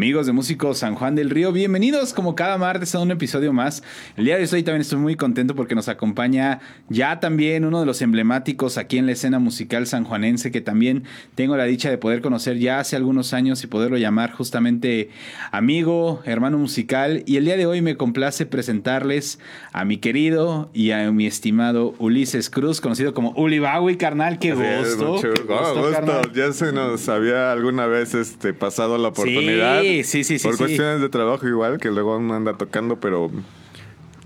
[0.00, 3.82] Amigos de Músicos San Juan del Río, bienvenidos como cada martes a un episodio más.
[4.16, 7.84] El día de hoy también estoy muy contento porque nos acompaña ya también uno de
[7.84, 11.04] los emblemáticos aquí en la escena musical sanjuanense que también
[11.34, 15.10] tengo la dicha de poder conocer ya hace algunos años y poderlo llamar justamente
[15.52, 17.22] amigo, hermano musical.
[17.26, 19.38] Y el día de hoy me complace presentarles
[19.74, 23.60] a mi querido y a mi estimado Ulises Cruz, conocido como Uli
[23.98, 25.12] carnal, qué gusto.
[25.16, 26.32] Mucho gusto, gusto.
[26.32, 29.82] Ya se nos había alguna vez este, pasado la oportunidad.
[29.82, 30.38] Sí, sí, sí.
[30.38, 33.30] Por sí, cuestiones de trabajo igual, que luego uno anda tocando, pero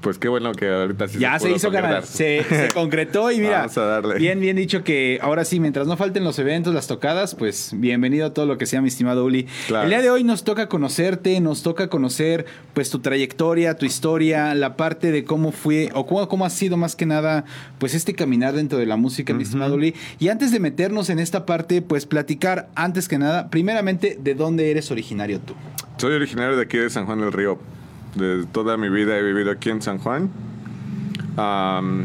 [0.04, 2.04] pues qué bueno que ahorita sí ya se, hizo ganar.
[2.04, 4.16] Se, se, concretó y mira, Vamos a darle.
[4.16, 8.26] bien, bien dicho que ahora sí, mientras no falten los eventos, las tocadas, pues bienvenido
[8.26, 9.46] a todo lo que sea, mi estimado Uli.
[9.66, 9.84] Claro.
[9.84, 14.54] El día de hoy nos toca conocerte, nos toca conocer pues tu trayectoria, tu historia,
[14.54, 17.46] la parte de cómo fue o cómo, cómo ha sido más que nada
[17.79, 19.95] pues este caminar dentro de la música, mi estimado Uli.
[20.18, 24.70] Y antes de meternos en esta parte, pues platicar antes que nada, primeramente, ¿de dónde
[24.70, 25.54] eres originario tú?
[25.96, 27.59] Soy originario de aquí de San Juan del Río.
[28.16, 30.30] De toda mi vida he vivido aquí en San Juan.
[31.37, 32.04] Um,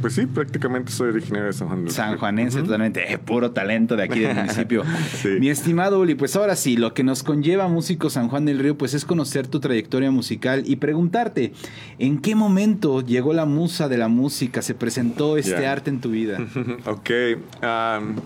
[0.00, 2.18] pues sí, prácticamente soy originario de San Juan del San Río.
[2.18, 4.84] Juanense, totalmente, eh, puro talento de aquí del municipio.
[5.14, 5.30] Sí.
[5.40, 8.76] Mi estimado Uli, pues ahora sí, lo que nos conlleva Músico San Juan del Río,
[8.76, 11.52] pues es conocer tu trayectoria musical y preguntarte,
[11.98, 16.10] ¿en qué momento llegó la musa de la música, se presentó este arte en tu
[16.10, 16.38] vida?
[16.86, 17.10] Ok.
[17.62, 18.16] um,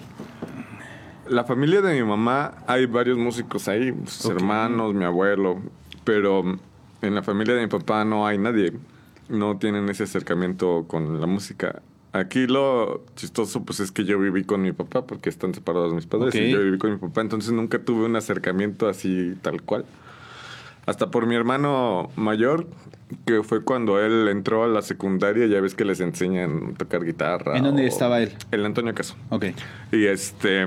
[1.28, 5.60] la familia de mi mamá, hay varios músicos ahí, sus hermanos, mi abuelo,
[6.04, 6.58] pero
[7.02, 8.72] en la familia de mi papá no hay nadie.
[9.28, 11.82] No tienen ese acercamiento con la música.
[12.12, 16.06] Aquí lo chistoso pues es que yo viví con mi papá porque están separados mis
[16.06, 16.40] padres Ok.
[16.40, 19.84] y yo viví con mi papá, entonces nunca tuve un acercamiento así tal cual.
[20.86, 22.66] Hasta por mi hermano mayor,
[23.26, 27.04] que fue cuando él entró a la secundaria, ya ves que les enseñan a tocar
[27.04, 27.56] guitarra.
[27.56, 28.32] ¿En dónde o- estaba él?
[28.50, 29.14] El Antonio Caso.
[29.28, 29.44] Ok.
[29.92, 30.66] Y este.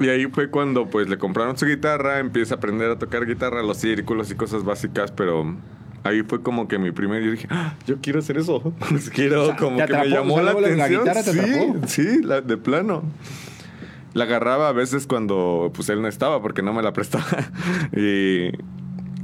[0.00, 3.62] Y ahí fue cuando pues le compraron su guitarra, empieza a aprender a tocar guitarra,
[3.62, 5.56] los círculos y cosas básicas, pero
[6.04, 8.72] ahí fue como que mi primer yo dije, "Ah, yo quiero hacer eso.
[8.88, 11.00] Pues quiero O sea, como ¿te que me llamó la la atención.
[11.00, 11.86] guitarra te sí, atrapó.
[11.88, 13.02] sí, la- de plano.
[14.14, 17.24] La agarraba a veces cuando pues él no estaba porque no me la prestaba.
[17.96, 18.50] y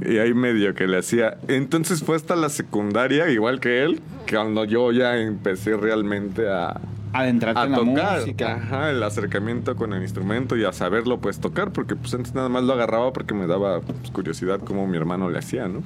[0.05, 1.37] y ahí medio que le hacía.
[1.47, 6.81] Entonces fue hasta la secundaria, igual que él, cuando yo ya empecé realmente a,
[7.17, 8.19] Adentrarte a en la tocar.
[8.19, 8.55] música.
[8.55, 12.49] Ajá, el acercamiento con el instrumento y a saberlo pues tocar, porque pues antes nada
[12.49, 15.81] más lo agarraba porque me daba pues, curiosidad cómo mi hermano le hacía, ¿no?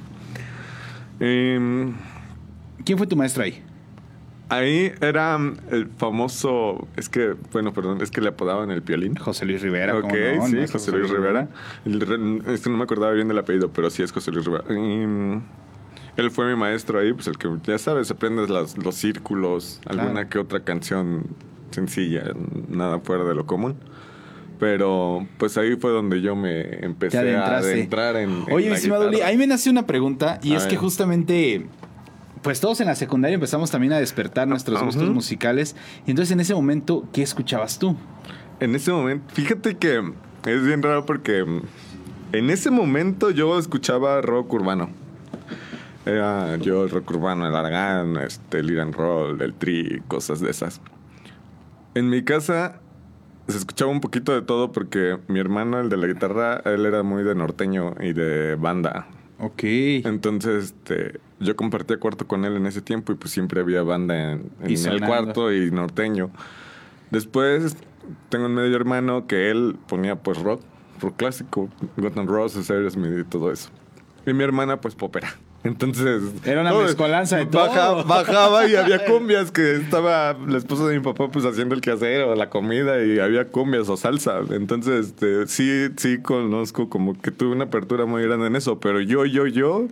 [1.20, 1.94] Em,
[2.84, 3.62] ¿Quién fue tu maestro ahí?
[4.48, 9.14] ahí era mm, el famoso, es que, bueno, perdón, es que le apodaban el piolín.
[9.14, 9.96] José Luis Rivera.
[9.96, 10.66] Ok, ¿cómo no?
[10.66, 10.72] sí.
[10.72, 11.48] José Luis Rivera.
[11.84, 14.44] El re- es que no me acordaba bien del apellido, pero sí es José Luis
[14.46, 14.64] Rivera.
[14.68, 15.42] Mm,
[16.16, 20.02] él fue mi maestro ahí, pues el que, ya sabes, aprendes las- los círculos, Claro.
[20.02, 21.24] alguna que otra canción
[21.70, 22.24] sencilla,
[22.68, 23.76] nada fuera de lo común.
[24.58, 28.30] Pero pues ahí fue donde yo me empecé a adentrar en.
[28.46, 31.66] en Oye, la estimado Uli, ahí me nace una pregunta y A es que justamente,
[32.42, 35.76] pues todos en la secundaria empezamos también a despertar nuestros gustos musicales.
[36.06, 37.96] Y entonces en ese momento, ¿qué escuchabas tú?
[38.60, 40.02] En ese momento, fíjate que
[40.44, 41.46] es bien raro porque
[42.32, 44.90] en ese momento yo escuchaba rock urbano.
[46.06, 50.50] Era yo el rock urbano, el Aragán, este, el Iran Roll, el Tri, cosas de
[50.50, 50.80] esas.
[51.94, 52.80] En mi casa
[53.48, 57.02] se escuchaba un poquito de todo porque mi hermano, el de la guitarra, él era
[57.02, 59.08] muy de norteño y de banda.
[59.38, 59.62] Ok.
[59.62, 64.32] Entonces, este, yo compartía cuarto con él en ese tiempo y pues siempre había banda
[64.32, 66.30] en, en el cuarto y norteño.
[67.10, 67.76] Después
[68.28, 70.62] tengo un medio hermano que él ponía pues rock,
[71.00, 73.70] rock clásico, Guns N' Roses, Aerosmith y todo eso.
[74.26, 75.34] Y mi hermana pues popera.
[75.62, 76.22] Entonces...
[76.44, 78.04] Era una todo- mezcolanza de baja- todo.
[78.04, 82.22] Bajaba y había cumbias que estaba la esposa de mi papá pues haciendo el quehacer
[82.22, 84.40] o la comida y había cumbias o salsa.
[84.50, 89.00] Entonces, este, sí, sí conozco como que tuve una apertura muy grande en eso, pero
[89.00, 89.86] yo, yo, yo,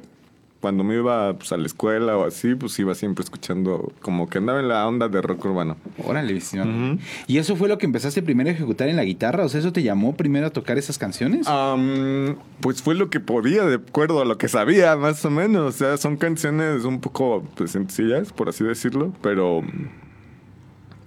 [0.61, 4.39] cuando me iba pues, a la escuela o así, pues iba siempre escuchando como que
[4.39, 5.77] andaba en la onda de rock urbano.
[6.05, 6.35] Órale.
[6.35, 6.99] Ujú.
[7.27, 9.45] ¿Y eso fue lo que empezaste primero a ejecutar en la guitarra?
[9.45, 11.47] O sea, ¿eso te llamó primero a tocar esas canciones?
[11.47, 15.75] Am, pues fue lo que podía, de acuerdo a lo que sabía, más o menos.
[15.75, 19.63] O sea, son canciones un poco pues, sencillas, por así decirlo, pero.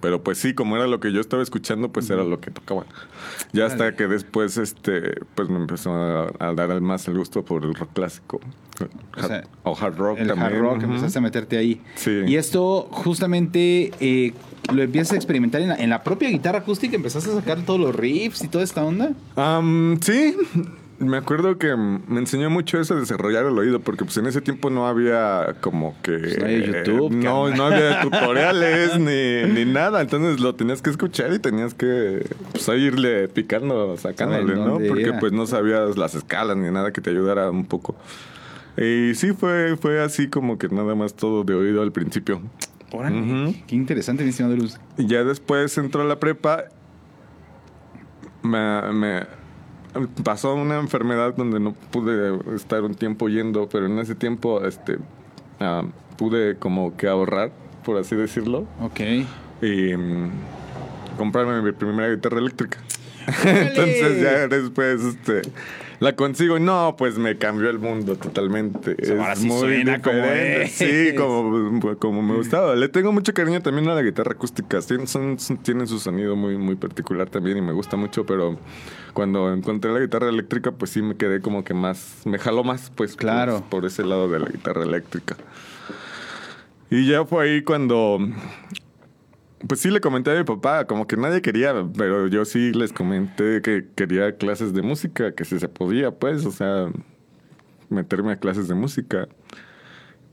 [0.02, 2.84] Pero pues sí, como era lo que yo estaba escuchando, pues era lo que tocaba.
[3.52, 7.64] Ya hasta que después, este, pues me empezó a, a dar más el gusto por
[7.64, 8.40] el rock clásico.
[9.16, 10.48] O sea, o hard rock el también.
[10.52, 10.86] hard rock, ujú.
[10.86, 11.80] empezaste a meterte ahí.
[11.94, 12.22] Sí.
[12.26, 14.34] Y esto justamente eh,
[14.74, 17.78] lo empiezas a experimentar en la, en la propia guitarra acústica, empezaste a sacar todos
[17.78, 19.12] los riffs y toda esta onda.
[19.36, 20.34] Am, sí,
[21.02, 24.40] Me acuerdo que me enseñó mucho eso de desarrollar el oído, porque pues en ese
[24.40, 26.16] tiempo no había como que...
[26.16, 27.56] Pues no había YouTube, eh, no, carnal.
[27.56, 30.00] no había tutoriales ni, ni nada.
[30.00, 34.78] Entonces lo tenías que escuchar y tenías que pues, ahí irle picando, sacándole, ¿no?
[34.78, 35.18] Porque era.
[35.18, 37.96] pues no sabías las escalas ni nada que te ayudara un poco.
[38.76, 42.40] Y sí, fue, fue así como que nada más todo de oído al principio.
[42.92, 44.78] Órale, qué interesante, mi estimado Luz.
[44.96, 46.64] Y ya después entró a la prepa.
[48.42, 49.41] Me, me
[50.24, 54.98] pasó una enfermedad donde no pude estar un tiempo yendo, pero en ese tiempo este,
[55.60, 55.82] ah,
[56.16, 57.52] pude como que ahorrar,
[57.84, 59.00] por así decirlo, Ok.
[59.62, 60.30] y mm,
[61.18, 62.78] comprarme mi primera guitarra eléctrica.
[63.44, 65.42] Entonces ya después este,
[66.02, 68.96] la consigo y no, pues me cambió el mundo totalmente.
[69.12, 70.72] Ahora sí suena como es.
[70.72, 72.74] Sí, como, como me gustaba.
[72.74, 74.80] Le tengo mucho cariño también a la guitarra acústica.
[74.80, 78.58] Tienen, son- tienen su sonido muy, muy particular también y me gusta mucho, pero
[79.12, 82.90] cuando encontré la guitarra eléctrica, pues sí me quedé como que más, me jaló más,
[82.96, 83.60] pues Claro.
[83.60, 85.36] por, por ese lado de la guitarra eléctrica.
[86.90, 88.18] Y ya fue ahí cuando
[89.66, 92.92] pues sí le comenté a mi papá, como que nadie quería, pero yo sí les
[92.92, 96.88] comenté que quería clases de música, que si se podía, pues, o sea,
[97.88, 99.28] meterme a clases de música.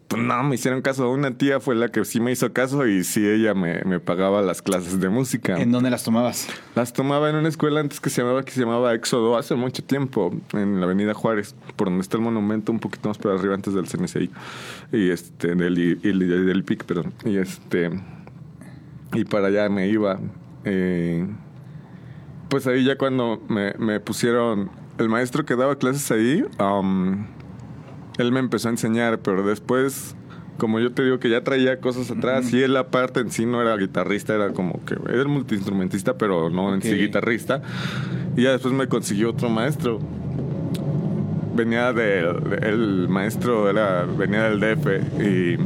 [0.07, 1.11] Pues no, me hicieron caso.
[1.11, 4.41] Una tía fue la que sí me hizo caso y sí ella me, me pagaba
[4.41, 5.61] las clases de música.
[5.61, 6.47] ¿En dónde las tomabas?
[6.73, 9.83] Las tomaba en una escuela antes que se llamaba, que se llamaba Éxodo hace mucho
[9.83, 13.53] tiempo, en la avenida Juárez, por donde está el monumento, un poquito más para arriba
[13.53, 14.31] antes del CNCI.
[14.93, 17.13] Y este, del, y- y del PIC, perdón.
[17.23, 17.91] Y este.
[19.13, 20.19] Y para allá me iba.
[20.65, 21.27] eh,
[22.49, 24.69] pues ahí ya cuando me, me pusieron.
[24.97, 27.25] El maestro que daba clases ahí, um,
[28.17, 30.15] él me empezó a enseñar, pero después.
[30.57, 33.61] Como yo te digo que ya traía cosas atrás y él aparte en sí no
[33.61, 37.61] era guitarrista, era como que era multiinstrumentista, pero no en sí guitarrista.
[38.35, 40.01] Y ya después me consiguió otro maestro.
[41.55, 45.57] Venía del el maestro era venía del DF y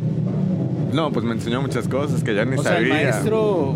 [0.93, 3.03] no, pues me enseñó muchas cosas que ya ni O sea, el sabía.
[3.11, 3.75] maestro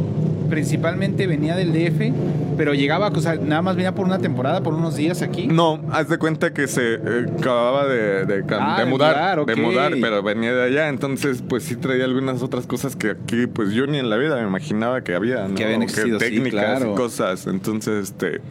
[0.50, 2.14] principalmente venía del DF,
[2.58, 5.48] pero llegaba, o sea, nada más venía por una temporada, por unos días aquí.
[5.48, 9.94] No, haz de cuenta que se eh, acababa de, Ah, de de mudar, de mudar,
[10.00, 13.88] pero venía de allá, entonces pues sí traía algunas otras cosas que aquí pues yo
[13.88, 15.56] ni en la vida me imaginaba que había, ¿no?
[15.56, 16.94] Que habían existido, sí, técnicas claro.
[16.94, 18.42] y cosas, entonces este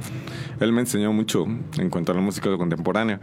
[0.60, 1.46] él me enseñó mucho
[1.78, 3.20] en cuanto a la música contemporánea.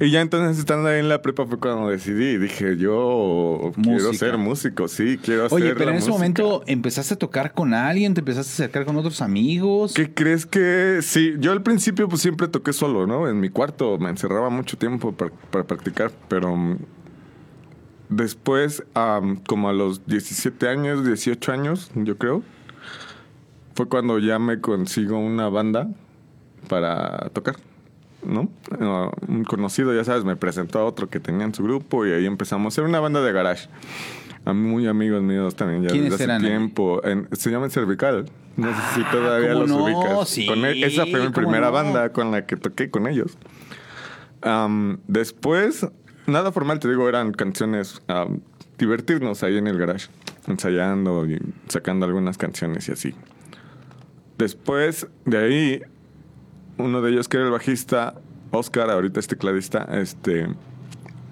[0.00, 4.38] Y ya entonces estando ahí en la prepa fue cuando decidí, dije, yo quiero ser
[4.38, 6.42] músico, sí, quiero hacer Oye, pero la en ese música.
[6.42, 9.92] momento empezaste a tocar con alguien, te empezaste a acercar con otros amigos.
[9.92, 11.34] ¿Qué crees que sí?
[11.38, 13.28] Yo al principio pues siempre toqué solo, ¿no?
[13.28, 16.78] En mi cuarto me encerraba mucho tiempo para, para practicar, pero mm,
[18.08, 22.42] después, am, como a los 17 años, 18 años, yo creo,
[23.74, 25.90] fue cuando ya me consigo una banda
[26.68, 27.56] para tocar,
[28.24, 28.50] ¿no?
[28.80, 32.12] Ah, un conocido, ya sabes, me presentó a otro que tenía en su grupo y
[32.12, 33.68] ahí empezamos a hacer una banda de garage.
[34.44, 36.40] A muy amigos míos también, ya ¿Quiénes desde hace eran?
[36.42, 37.04] tiempo.
[37.04, 38.24] En- se llama Cervical.
[38.56, 39.84] No sé si todavía ¿cómo los no?
[39.84, 40.28] ubicas.
[40.28, 41.72] Sí, Con e- esa fue mi ¿cómo primera no?
[41.72, 43.36] banda con la que toqué con ellos.
[44.42, 45.86] Am, después,
[46.26, 48.40] nada formal, te digo, eran canciones, am,
[48.78, 50.08] divertirnos ahí en el garage,
[50.46, 51.38] ensayando y
[51.68, 53.14] sacando algunas canciones y así.
[54.38, 55.82] Después de ahí,
[56.80, 58.14] uno de ellos que era el bajista,
[58.50, 60.48] Oscar, ahorita es tecladista, este,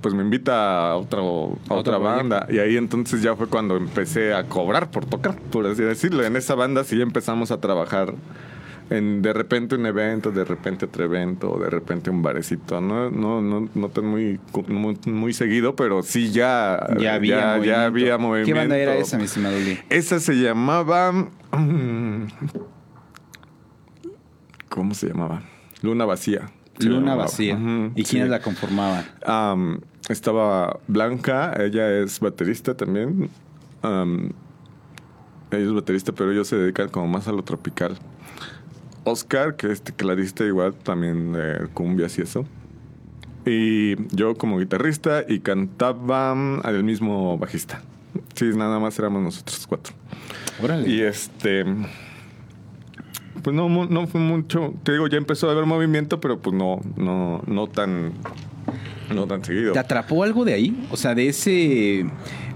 [0.01, 2.47] pues me invita a, otro, a otra banda.
[2.49, 6.25] Y ahí entonces ya fue cuando empecé a cobrar por tocar, por así decirlo.
[6.25, 8.15] En esa banda sí empezamos a trabajar
[8.91, 12.81] en de repente un evento, de repente otro evento, de repente un barecito.
[12.81, 17.47] No, no, no, no tan muy, muy, muy seguido, pero sí ya, Ya había, ya,
[17.47, 17.65] movimiento.
[17.65, 18.55] ya había movimiento.
[18.55, 19.57] ¿Qué banda era esa, mi estimado?
[19.91, 21.29] Esa se llamaba.
[24.79, 25.43] ¿Cómo se llamaba?
[25.83, 26.53] Luna Vacía.
[26.79, 27.17] Luna.
[27.17, 27.59] Vacía.
[27.97, 28.11] ¿Y sí.
[28.13, 29.05] quiénes la conformaban?
[30.09, 33.29] Estaba Blanca, ella es baterista también.
[33.83, 34.31] Am,
[35.51, 37.99] ella es baterista, pero ellos se dedican como más a lo tropical.
[39.03, 42.47] Oscar, que es tecladista igual, también de cumbias y eso.
[43.45, 47.83] Y yo como guitarrista y cantaba el mismo bajista.
[48.35, 49.93] Sí, nada más éramos nosotros cuatro.
[50.63, 50.89] Órale.
[50.89, 51.65] Y este.
[53.49, 54.75] Pues no, no fue mucho.
[54.83, 58.13] Te digo, ya empezó a haber movimiento, pero pues no, no, no tan.
[59.11, 59.73] No tan seguido.
[59.73, 60.87] ¿Te atrapó algo de ahí?
[60.91, 62.05] O sea, de ese...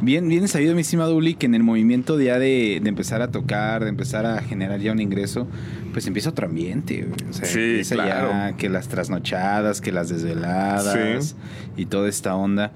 [0.02, 3.30] Bien, bien sabido, mi estimado Uli, que en el movimiento ya de, de empezar a
[3.30, 5.48] tocar, de empezar a generar ya un ingreso,
[5.94, 7.08] pues empieza otro ambiente.
[7.30, 11.34] O sea, Sí, empieza ya que las trasnochadas, que las desveladas Sí.
[11.78, 12.72] y toda esta onda.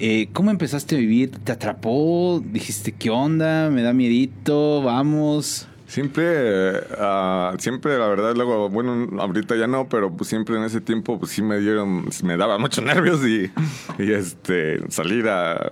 [0.00, 1.32] Eh, ¿Cómo empezaste a vivir?
[1.44, 2.42] ¿Te atrapó?
[2.50, 3.68] ¿Dijiste qué onda?
[3.68, 4.80] ¿Me da miedito?
[4.80, 5.67] ¿Vamos?
[5.88, 10.82] Siempre, eh, siempre, la verdad, luego, bueno, ahorita ya no, pero pues siempre en ese
[10.82, 13.50] tiempo, pues sí me dieron, me daba muchos nervios y,
[13.98, 15.70] y este, salir a,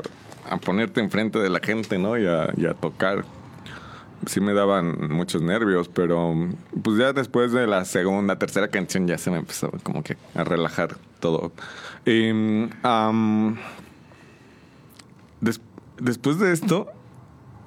[0.48, 2.16] a, ponerte enfrente de la gente, ¿no?
[2.16, 3.26] Y a, y tocar.
[4.24, 6.34] Sí me daban muchos nervios, pero
[6.82, 10.44] pues ya después de la segunda, tercera canción ya se me empezó como que a
[10.44, 11.52] relajar todo.
[12.06, 12.32] Y,
[15.42, 15.60] des,
[15.98, 16.95] después de esto,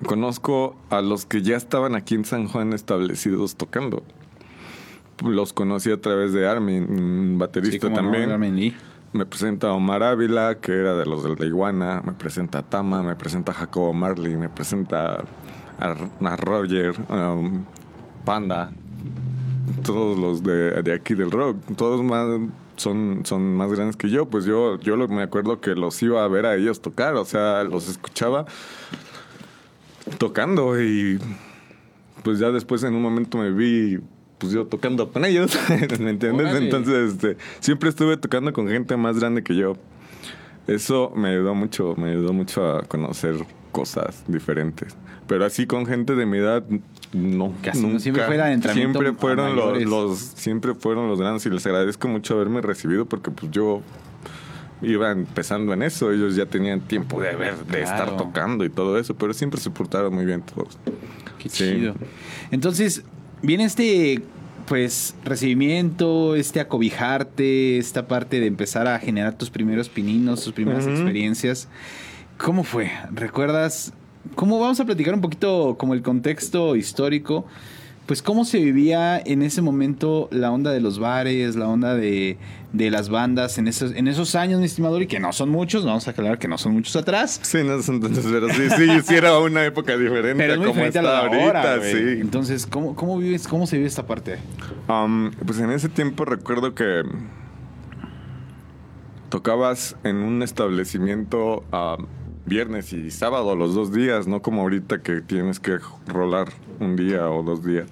[0.05, 4.03] conozco a los que ya estaban aquí en San Juan establecidos tocando.
[5.23, 8.27] Los conocí a través de Armin, baterista Sí, también.
[8.29, 8.75] no, Armin Lee.
[9.11, 12.01] Me presenta Omar Ávila, que era de los de la Iguana.
[12.05, 15.23] Me presenta a Tama, me presenta a Jacobo Marley, me presenta
[15.79, 17.65] a, a Roger, um,
[18.23, 18.71] Panda.
[19.83, 21.57] Todos los de, de aquí del rock.
[21.75, 22.27] Todos más
[22.77, 24.27] son, son más grandes que yo.
[24.27, 27.15] Pues yo, yo lo- me acuerdo que los iba a ver a ellos tocar.
[27.15, 28.45] O sea, los escuchaba
[30.19, 31.19] tocando y
[32.23, 33.99] pues ya después en un momento me vi
[34.37, 35.57] pues yo tocando con ellos,
[35.99, 36.47] ¿me entiendes?
[36.47, 36.65] Órale.
[36.65, 39.75] Entonces este, siempre estuve tocando con gente más grande que yo.
[40.67, 43.35] Eso me ayudó mucho, me ayudó mucho a conocer
[43.71, 44.95] cosas diferentes.
[45.27, 46.63] Pero así con gente de mi edad,
[47.11, 47.53] no.
[47.63, 47.99] Casi no, nunca.
[47.99, 52.61] siempre entrenamiento Siempre a fueron los, siempre fueron los grandes y les agradezco mucho haberme
[52.61, 53.81] recibido porque pues yo
[54.81, 58.97] iba empezando en eso, ellos ya tenían tiempo de ver, de estar tocando y todo
[58.97, 60.77] eso, pero siempre se portaron muy bien todos.
[61.37, 61.63] Qué Sí.
[61.75, 61.95] chido.
[62.51, 63.03] Entonces,
[63.41, 64.21] viene este
[64.67, 70.85] pues recibimiento, este acobijarte, esta parte de empezar a generar tus primeros pininos, tus primeras
[70.85, 71.67] experiencias.
[72.37, 72.91] ¿Cómo fue?
[73.11, 73.93] ¿Recuerdas?
[74.35, 77.47] ¿Cómo vamos a platicar un poquito como el contexto histórico?
[78.09, 82.39] Pues cómo se vivía en ese momento la onda de los bares, la onda de,
[82.73, 85.85] de las bandas en esos, en esos años, mi estimador, y que no son muchos,
[85.85, 87.39] vamos a aclarar que no son muchos atrás.
[87.43, 90.67] Sí, no, entonces, pero sí, sí, sí era una época diferente Pero a es muy
[90.69, 91.97] como diferente a está la de ahorita, ahora, sí.
[92.19, 94.39] Entonces, ¿cómo, cómo vives, cómo se vive esta parte?
[94.87, 97.03] Um, pues en ese tiempo recuerdo que
[99.29, 101.97] tocabas en un establecimiento a
[102.47, 106.47] viernes y sábado los dos días, no como ahorita que tienes que rolar
[106.85, 107.87] un día o dos días.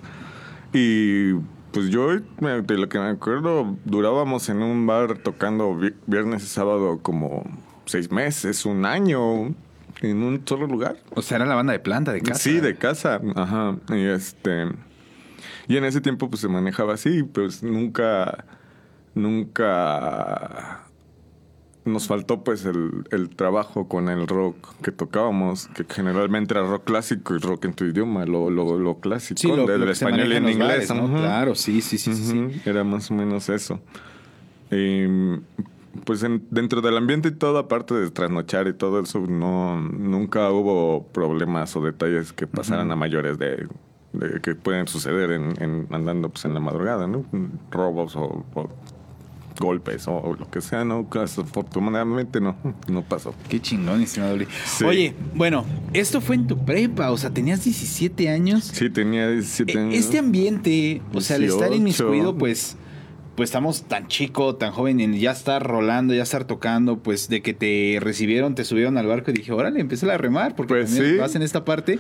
[0.74, 1.34] Y
[1.72, 6.48] pues yo, de lo que me acuerdo, durábamos en un bar tocando vi- viernes y
[6.48, 7.44] sábado como
[7.86, 9.54] seis meses, un año,
[10.02, 10.98] en un solo lugar.
[11.16, 12.40] O sea, era la banda de planta de casa.
[12.40, 13.22] Sí, de casa.
[13.36, 13.76] Ajá.
[13.90, 14.68] Y este.
[15.68, 18.46] Y en ese tiempo pues se manejaba así, pues nunca.
[19.14, 20.87] Nunca.
[21.88, 26.84] Nos faltó pues el, el trabajo con el rock que tocábamos, que generalmente era rock
[26.84, 30.36] clásico y rock en tu idioma, lo, lo, lo clásico, Sí, lo, del español y
[30.36, 30.90] en inglés.
[30.90, 31.08] bares, ¿no?
[31.18, 33.80] Claro, sí, sí, sí, sí, Era más o menos eso.
[34.70, 35.06] Y,
[36.04, 40.52] pues en- dentro del ambiente y todo, aparte de trasnochar y todo eso, no nunca
[40.52, 43.66] hubo problemas o detalles que pasaran a mayores de,
[44.14, 47.24] de que pueden suceder en, en- andando pues en la madrugada, ¿no?
[47.72, 48.70] Robos o, o
[49.60, 51.08] golpes o, lo que sea, ¿no?
[51.12, 52.56] Afortunadamente no,
[52.88, 53.34] no pasó.
[53.50, 54.38] Qué chingón, estimado.
[54.66, 54.84] Sí.
[54.84, 58.66] Oye, bueno, esto fue en tu prepa, o sea, tenías 17 años.
[58.74, 59.94] Sí, tenía 17 E- años.
[59.96, 61.76] Este ambiente, o sea, al estar 18.
[61.76, 62.78] inmiscuido, pues,
[63.38, 67.42] pues estamos tan chico, tan joven, en ya estar rolando, ya estar tocando, pues de
[67.44, 70.88] que te recibieron, te subieron al barco y dije, órale, empieza a remar, porque Pues
[70.94, 71.18] también sí.
[71.20, 72.00] vas en esta parte.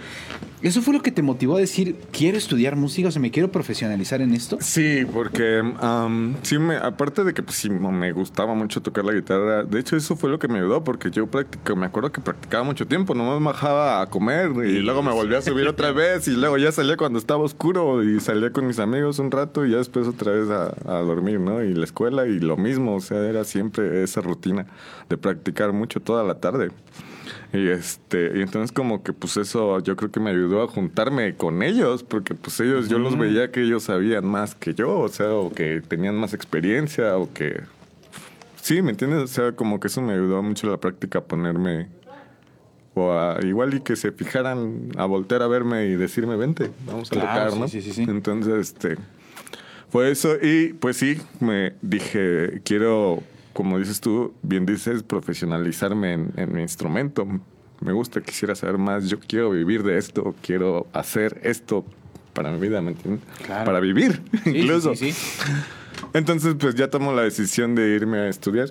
[0.63, 3.51] ¿Eso fue lo que te motivó a decir, quiero estudiar música, o sea, me quiero
[3.51, 4.58] profesionalizar en esto?
[4.60, 9.13] Sí, porque am, sí me, aparte de que pues, sí me gustaba mucho tocar la
[9.13, 12.22] guitarra, de hecho eso fue lo que me ayudó, porque yo practico, me acuerdo que
[12.22, 15.91] practicaba mucho tiempo, nomás me bajaba a comer y luego me volví a subir otra
[15.91, 19.63] vez y luego ya salía cuando estaba oscuro y salía con mis amigos un rato
[19.63, 21.63] y ya después otra vez a, a dormir, ¿no?
[21.63, 24.65] Y la escuela y lo mismo, o sea, era siempre esa rutina
[25.10, 26.69] de practicar mucho toda la tarde.
[27.53, 31.36] Y este, y entonces como que pues eso yo creo que me ayudó a juntarme
[31.36, 35.07] con ellos, porque pues ellos, yo los veía que ellos sabían más que yo, o
[35.10, 37.62] sea, o que tenían más experiencia, o que...
[38.62, 39.24] Sí, ¿me entiendes?
[39.24, 41.88] O sea, como que eso me ayudó mucho la práctica a ponerme...
[42.96, 47.12] O a, igual y que se fijaran a voltear a verme y decirme, vente, vamos
[47.12, 47.67] a Claro, tocar, ¿no?
[47.67, 48.03] sí, sí, sí.
[48.03, 48.98] Entonces, este...
[49.89, 56.32] Fue eso y pues sí, me dije, quiero, como dices tú, bien dices, profesionalizarme en,
[56.36, 57.25] en mi instrumento.
[57.79, 61.86] Me gusta, quisiera saber más, yo quiero vivir de esto, quiero hacer esto
[62.34, 63.24] para mi vida, ¿me entiendes?
[63.46, 63.65] Claro.
[63.65, 64.94] Para vivir, Sí, incluso.
[64.96, 65.38] sí, sí.
[66.13, 68.70] Entonces, pues ya tomo la decisión de irme a estudiar.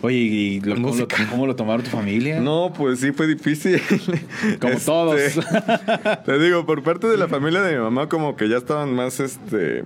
[0.00, 1.26] Oye, ¿y lo- cómo, lo, Música.
[1.30, 2.40] cómo lo tomaron tu familia?
[2.40, 3.80] No, pues sí fue difícil.
[4.60, 5.20] Como Este, todos.
[6.24, 9.18] Te digo, por parte de la familia de mi mamá, como que ya estaban más
[9.18, 9.82] este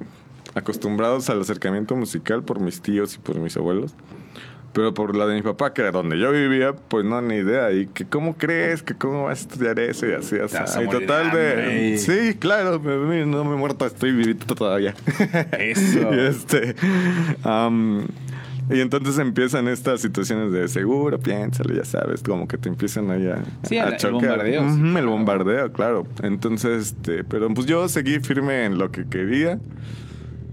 [0.54, 3.94] acostumbrados al acercamiento musical por mis tíos y por mis abuelos.
[4.74, 7.70] Pero por la de mi papá, que era donde yo vivía, pues no, ni idea.
[7.72, 8.82] Y que, ¿cómo crees?
[8.82, 10.06] que ¿Cómo vas a estudiar eso?
[10.06, 10.56] Y así, así.
[10.82, 11.98] Y total de.
[11.98, 14.94] Sí, claro, me- no me he muerto, estoy vivito todavía.
[15.58, 16.14] Eso.
[16.14, 16.74] y este...
[18.70, 23.26] y entonces empiezan estas situaciones de seguro, piénsalo, ya sabes, como que te empiezan ahí
[23.26, 24.12] a, Sí, a el- el chocar.
[24.30, 26.06] bombardeo, sí, Ujú, el bombardeo, claro.
[26.22, 29.58] Entonces, este, pero pues yo seguí firme en lo que quería.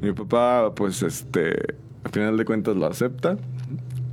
[0.02, 1.50] Mi papá, pues, este,
[2.04, 3.38] al final de cuentas lo acepta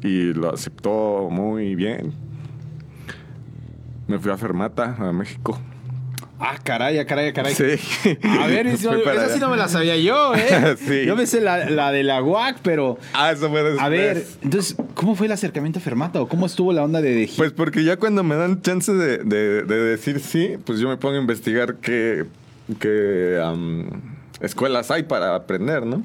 [0.02, 2.12] y lo aceptó muy bien.
[4.08, 5.60] Me fui a Fermata, a México.
[6.38, 7.54] Ah, caray, ah, caray, ah, caray.
[7.54, 7.64] Sí.
[8.40, 10.76] A ver, eso, esa sí no me la sabía yo, ¿eh?
[10.86, 11.06] Sí.
[11.06, 12.98] Yo me sé la, la de la UAC, pero...
[13.14, 13.82] Ah, eso fue después.
[13.82, 16.20] A ver, entonces, ¿cómo fue el acercamiento a Fermata?
[16.20, 19.62] ¿O cómo estuvo la onda de, Pues porque ya cuando me dan chance de, de-
[19.62, 22.26] de decir sí, pues yo me pongo a investigar qué,
[22.80, 23.88] qué am,
[24.40, 26.02] escuelas hay para aprender, ¿no?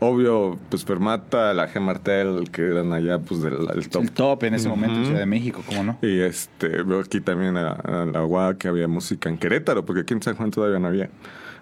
[0.00, 4.02] Obvio, pues Fermata, la G Martel, que eran allá, pues del el top.
[4.02, 5.04] el top en ese momento en.
[5.06, 5.98] Ciudad de México, ¿cómo no?
[6.02, 10.02] Y este, veo aquí también a, a la UAC que había música en Querétaro, porque
[10.02, 11.10] aquí en San Juan todavía no había.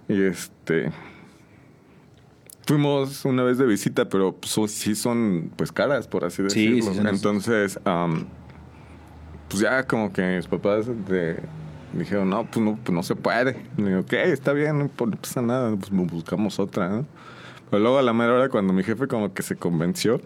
[0.09, 0.93] Y este.
[2.67, 6.91] Fuimos una vez de visita, pero pues, sí son pues caras, por así Sí, decirlo.
[6.93, 7.81] sí son- Entonces,
[9.49, 11.39] pues ya como que mis papás de-
[12.01, 13.63] dijeron, no, pues no, pues no se puede.
[13.77, 17.07] Y digo, ok, está bien, no pasa nada, pues buscamos otra, ¿no?
[17.71, 20.21] Pero luego a la mera hora, cuando mi jefe como que se convenció,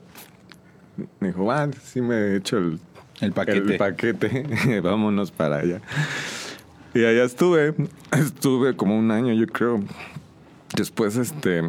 [1.21, 2.79] me dijo, ah, sí me he hecho el
[3.21, 3.73] El paquete.
[3.73, 4.81] el paquete.
[4.83, 5.81] Vámonos para allá.
[6.95, 7.75] Y allá estuve.
[8.13, 9.81] Estuve como un año, yo creo.
[10.77, 11.63] Después, este.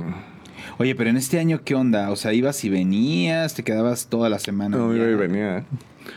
[0.77, 2.10] Oye, pero en este año, ¿qué onda?
[2.12, 4.77] O sea, ibas y venías, te quedabas toda la semana.
[4.77, 5.63] No, iba y venía.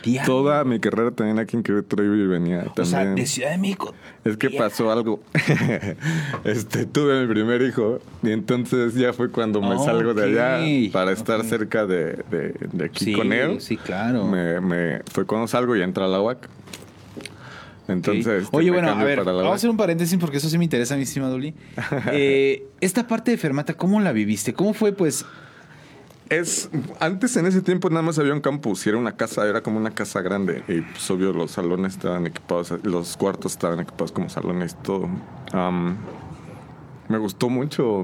[0.03, 0.33] Diablo.
[0.33, 2.65] Toda mi carrera también aquí en Querétaro y venía.
[2.73, 2.79] También.
[2.79, 3.93] O sea, de Ciudad de México.
[4.23, 4.69] Es que Diablo.
[4.69, 5.19] pasó algo.
[6.43, 7.99] este, tuve mi primer hijo.
[8.23, 12.85] Y entonces ya fue cuando me salgo de allá para estar cerca de, de, de
[12.85, 13.61] aquí Sí, con él.
[13.61, 14.25] sí, claro.
[14.25, 16.47] Me, me, fue cuando salgo y entra a la UAC.
[17.87, 18.45] Entonces.
[18.47, 18.53] Ok.
[18.55, 20.63] Oye, este, me bueno, a ver, vamos a hacer un paréntesis porque eso sí me
[20.63, 21.53] interesa, mi estimado Uli.
[22.11, 24.53] Eh, esta parte de Fermata, ¿cómo la viviste?
[24.53, 25.25] ¿Cómo fue, pues?
[26.29, 29.61] Es, antes en ese tiempo nada más había un campus y era una casa, era
[29.61, 34.11] como una casa grande y pues obvio los salones estaban equipados, los cuartos estaban equipados
[34.11, 35.07] como salones todo.
[35.51, 35.97] Am,
[37.09, 38.03] me gustó mucho,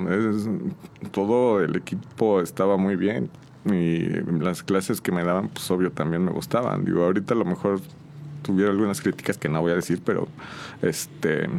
[1.12, 3.32] todo el equipo estaba muy bien
[3.66, 4.06] y
[4.40, 6.86] las clases que me daban pues obvio también me gustaban.
[6.86, 7.82] Digo, ahorita a lo mejor
[8.44, 10.28] tuviera algunas críticas que no voy a decir, pero
[10.84, 11.50] este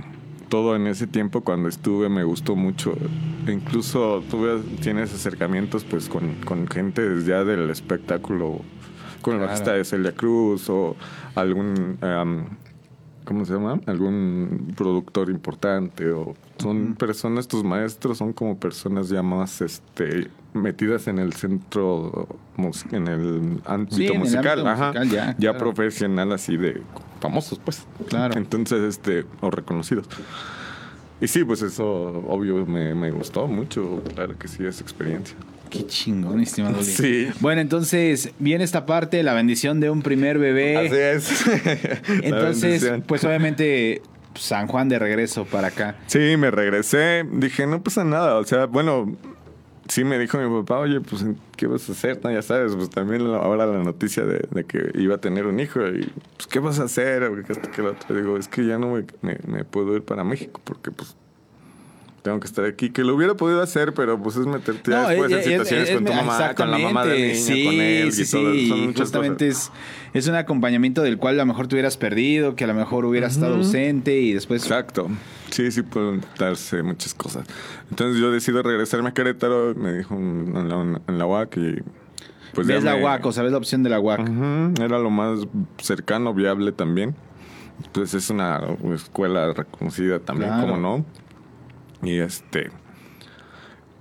[0.53, 2.95] todo en ese tiempo cuando estuve me gustó mucho.
[3.47, 8.61] E incluso tuve tienes acercamientos pues con, con gente ya del espectáculo,
[9.23, 9.47] con el Claro.
[9.47, 10.95] bajista de Celia Cruz o
[11.37, 12.49] algún am,
[13.25, 13.81] ¿cómo se llama?
[13.87, 21.09] algún productor importante o son personas, tus maestros son como personas ya más este metidas
[21.09, 22.29] en el centro
[22.93, 25.59] en el ámbito Sí, en el musical, ámbito ajá, musical, ya, claro.
[25.59, 26.83] profesional así de
[27.23, 27.87] famosos pues.
[28.09, 28.37] Claro.
[28.37, 30.07] Entonces, este, o reconocidos.
[31.21, 31.87] Y sí, pues eso
[32.29, 35.37] obvio me, me gustó mucho, claro que sí, esa experiencia.
[35.71, 36.85] Qué chingón, estimado Uli.
[36.85, 37.29] Sí.
[37.41, 40.77] Bueno, entonces viene esta parte, la bendición de un primer bebé.
[40.77, 41.47] Así es.
[42.23, 43.05] Entonces, bendición.
[43.07, 44.03] pues obviamente
[44.35, 45.97] San Juan de regreso para acá.
[46.09, 47.25] Sí, me regresé.
[47.33, 48.37] Dije, no pasa nada.
[48.37, 49.17] O sea, bueno,
[49.93, 51.25] sí me dijo mi papá, oye, pues,
[51.57, 52.21] ¿qué vas a hacer?
[52.25, 55.81] No, ya sabes, pues también ahora la noticia de, que iba a tener un hijo.
[55.87, 57.23] Y, pues, ¿qué vas a hacer?
[57.25, 58.15] O que esto, que lo otro.
[58.17, 61.17] Digo, es que ya no me, me- me puedo ir para México porque, pues,
[62.23, 62.91] tengo que estar aquí.
[62.91, 65.95] Que lo hubiera podido hacer, pero, pues, es meterte ya No, después en situaciones es-
[65.97, 68.53] con tu mamá, con la mamá del niño, sí, con él sí, y todo.
[68.53, 69.73] sí, Son justamente cosas.
[70.15, 72.75] es, es un acompañamiento del cual a lo mejor te hubieras perdido, que a lo
[72.75, 74.63] mejor hubieras estado ausente y después...
[74.63, 75.09] Exacto.
[75.51, 77.47] Sí, sí pueden darse muchas cosas.
[77.91, 81.77] Entonces yo decido regresarme a Querétaro, me dijo en la, en la UAC y
[82.55, 84.21] pues ves la me- UAC, o sea, ves la opción de la UAC.
[84.81, 85.41] Era lo más
[85.79, 87.15] cercano, viable también.
[87.93, 88.61] Pues es una
[88.95, 90.69] escuela reconocida también, Claro.
[90.69, 91.05] como no.
[92.03, 92.71] Y este.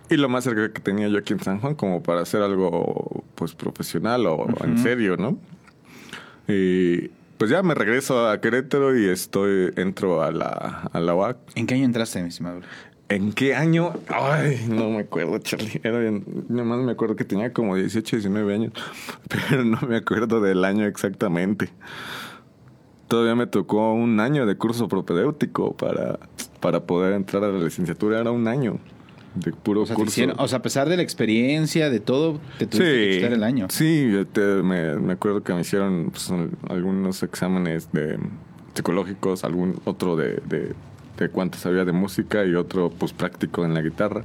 [0.10, 3.24] Y lo más cerca que tenía yo aquí en San Juan, como para hacer algo
[3.36, 5.38] pues profesional o en serio, ¿no?
[6.48, 11.38] Y pues ya me regreso a Querétaro y estoy, entro a la, a la UAC.
[11.56, 12.62] ¿En qué año entraste, mi estimado?
[13.12, 13.94] ¿En qué año?
[14.08, 15.82] Ay, no me acuerdo, Charlie.
[15.84, 18.74] Era bien, nada más me acuerdo que tenía como 18, 19 años,
[19.28, 21.70] pero no me acuerdo del año exactamente.
[23.08, 26.20] Todavía me tocó un año de curso propedéutico para,
[26.62, 28.19] para poder entrar a la licenciatura.
[28.21, 28.78] Era un año
[29.36, 30.12] de puro O sea, curso.
[30.12, 33.43] hicieron- o sea, a pesar de la experiencia, de todo, te tuviste que quitar el
[33.43, 33.67] año.
[33.69, 38.17] Sí, te- me, me acuerdo que me hicieron pues, un- algunos exámenes de
[38.74, 40.74] psicológicos, algún otro de, de,
[41.17, 44.24] de cuánto sabía de música y otro pues práctico en la guitarra.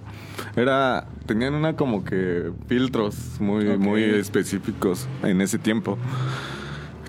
[0.57, 5.99] Era tenían una como que filtros muy muy específicos en ese tiempo.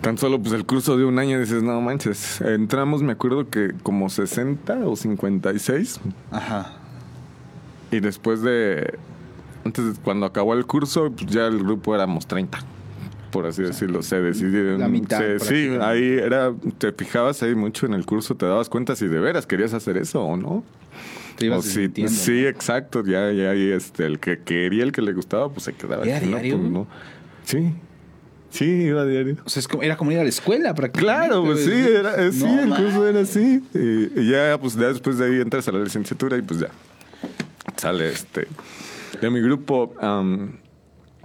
[0.02, 3.74] Tan solo pues el curso de un año dices, no manches, entramos me acuerdo que
[3.84, 6.00] como 60 o 56
[6.32, 6.74] Ajá.
[7.92, 8.98] y después de
[9.66, 12.60] antes cuando acabó el curso pues ya el grupo éramos 30
[13.32, 14.80] por así decirlo, se decidieron.
[14.80, 18.70] la mitad, se- sí, ahí era, te fijabas ahí mucho en el curso, te dabas
[18.70, 20.64] cuenta si de veras querías hacer eso o no.
[21.38, 23.04] Te ibas O si- sintiendo, sí, exacto.
[23.04, 26.06] Ya, ya ahí este, el que quería, el que le gustaba, pues se quedaba.
[26.06, 26.88] ¿Era Si no, pues, no.
[27.44, 27.74] Sí.
[28.58, 29.38] Sí, iba a diario.
[29.46, 31.28] O sea, es como- era como ir a la escuela prácticamente.
[31.28, 33.64] Claro, pues sí, era, eh, sí, el curso era así.
[33.74, 36.70] Y, y ya, pues ya después de ahí entras a la licenciatura y pues ya
[37.76, 38.48] sale este.
[39.22, 40.58] De mi grupo, am,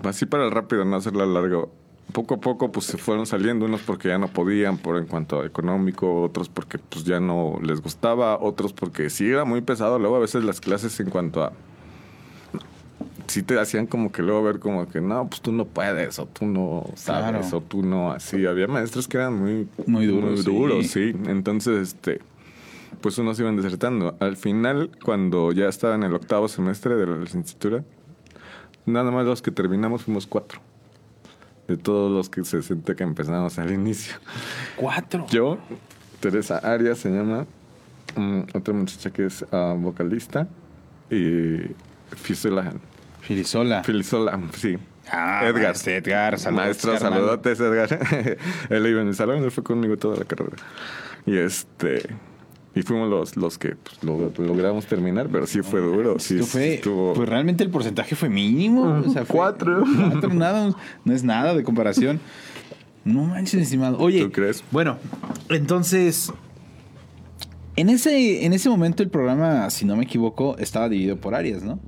[0.05, 1.73] así para rápido, no hacerla largo.
[2.12, 5.40] Poco a poco, pues se fueron saliendo, unos porque ya no podían, por en cuanto
[5.40, 9.99] a económico, otros porque pues ya no les gustaba, otros porque sí era muy pesado.
[9.99, 11.53] Luego a veces las clases en cuanto a
[13.27, 16.27] sí te hacían como que luego ver como que no, pues tú no puedes, o
[16.27, 17.57] tú no sabes, Claro.
[17.57, 18.45] o tú no así.
[18.47, 21.13] Había maestros que eran muy, Muy duros, Muy duros, sí.
[21.27, 22.21] Entonces, este,
[23.01, 24.17] pues unos iban desertando.
[24.21, 27.85] Al final, cuando ya estaba en el octavo semestre de la licenciatura,
[28.87, 30.61] nada más los que terminamos fuimos cuatro.
[31.69, 34.17] De todos los que se siente que empezamos al inicio.
[34.77, 35.27] Cuatro.
[35.31, 35.59] Yo,
[36.21, 37.47] Teresa Arias se llama,
[38.17, 40.49] mm, otra muchacha que es ah, vocalista,
[41.11, 41.59] y
[42.17, 42.73] Fisola,
[43.33, 43.83] Filisola.
[43.83, 44.77] Filisola, sí.
[45.11, 45.75] Ah, Edgar.
[45.87, 47.99] Edgar, saludos, Maestro, saludotes, Edgar.
[48.71, 50.57] él iba en el salón, él fue conmigo toda la carrera.
[51.27, 52.03] Y este.
[52.75, 56.18] Y fuimos los, los que pues, lo, logramos terminar, pero sí fue duro.
[56.18, 59.03] Sí, fue, estuvo- pues realmente el porcentaje fue mínimo.
[59.07, 59.85] O sea, fue- Cuatro.
[60.11, 60.75] Cuatro, nada.
[61.05, 62.21] No es nada de comparación.
[63.05, 63.99] No manches, estimado.
[63.99, 64.23] Oye.
[64.23, 64.62] ¿Tú crees?
[64.71, 64.99] Bueno,
[65.49, 66.33] entonces.
[67.75, 71.62] En ese, en ese momento el programa, si no me equivoco, estaba dividido por áreas,
[71.62, 71.81] ¿no?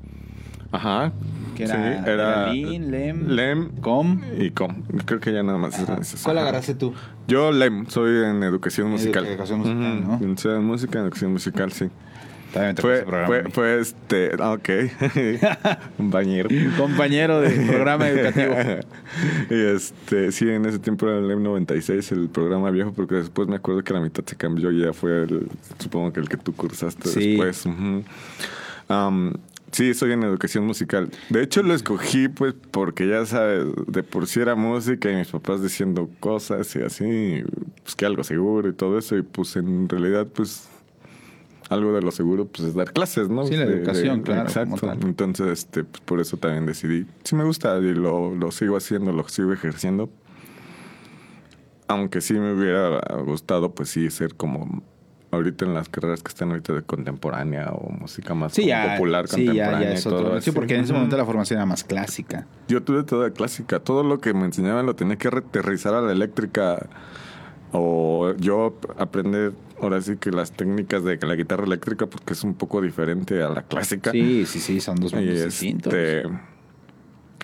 [0.73, 1.13] Ajá.
[1.55, 4.21] Que sí, era, era Lin, Lem, Lem Com.
[4.39, 4.83] y Com.
[5.05, 6.23] Creo que ya nada más esas.
[6.23, 6.49] ¿Cuál Ajá.
[6.49, 6.93] agarraste tú?
[7.29, 9.25] Yo Lem, soy en educación musical.
[9.27, 10.37] educación musical, Ujú, ¿no?
[10.39, 11.89] Soy en música, en educación musical, sí.
[12.53, 13.27] También tocó Fue, programa.
[13.27, 14.31] fue, fue este.
[14.39, 14.69] ah, Ok.
[15.99, 16.49] Un bañero.
[16.77, 18.55] Compañero de programa educativo.
[19.51, 23.57] y este, sí, en ese tiempo era el M96, el programa viejo, porque después me
[23.57, 26.55] acuerdo que la mitad se cambió y ya fue el, supongo que el que tú
[26.55, 27.31] cursaste Sí.
[27.37, 27.67] después.
[28.89, 29.33] Am,
[29.75, 31.11] sí, soy en educación musical.
[31.29, 35.29] De hecho, lo escogí pues porque ya sabes, de por sí era música y mis
[35.29, 37.43] papás diciendo cosas y así,
[37.83, 40.69] pues que algo seguro y todo eso, y pues en realidad, pues
[41.71, 43.47] algo de lo seguro pues es dar clases, ¿no?
[43.47, 44.91] Sí, la De- educación, claro, Exacto.
[45.03, 47.07] Entonces, este, pues por eso también decidí.
[47.25, 50.09] Sí me gusta y lo, lo sigo haciendo, lo sigo ejerciendo.
[51.87, 54.83] Aunque sí me hubiera gustado, pues sí, ser como
[55.35, 58.95] ahorita en las carreras que están ahorita de contemporánea o música más Sí, como ya.
[58.95, 60.41] popular sí, ya, contemporánea ya y es todo otro.
[60.41, 62.47] Sí, porque en ese momento la formación era más clásica.
[62.69, 63.81] Yo tuve toda clásica.
[63.81, 66.89] Todo lo que me enseñaban lo tenía que aterrizar a la eléctrica.
[67.73, 72.55] O yo aprender ahora sí que las técnicas de la guitarra eléctrica porque es un
[72.55, 74.13] poco diferente a la clásica.
[74.13, 75.93] Sí, sí, sí, son dos mundos distintos.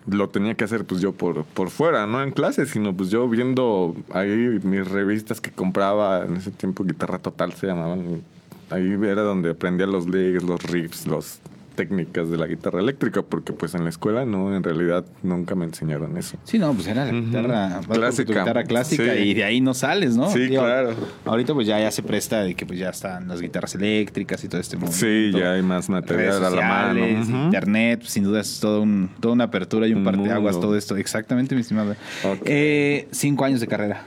[0.06, 3.28] Lo tenía que hacer pues yo por, por fuera, no en clase, sino pues yo
[3.28, 8.22] viendo ahí mis revistas que compraba en ese tiempo, Guitarra Total se llamaban.
[8.70, 11.40] Ahí era donde aprendía los licks, los riffs, las
[11.74, 15.64] técnicas de la guitarra eléctrica, porque pues en la escuela no, en realidad nunca me
[15.64, 16.37] enseñaron eso.
[16.44, 18.40] Sí, no, pues era la guitarra Clásica.
[18.40, 19.20] guitarra clásica Sí.
[19.20, 20.30] y de ahí no sales, ¿no?
[20.30, 20.90] Sí, claro.
[21.24, 24.48] Ahorita pues ya, ya se presta de que pues ya están las guitarras eléctricas y
[24.48, 24.92] todo este mundo.
[24.92, 27.00] Sí, ya hay más material a la mano.
[27.00, 27.37] sociales, Ujú.
[27.44, 30.76] internet, pues, sin duda es todo un, toda una apertura y un Un parteaguas todo
[30.76, 30.96] esto.
[30.96, 31.92] Exactamente, mi estimado.
[32.24, 32.42] Ok.
[32.44, 34.02] Eh, cinco años de carrera.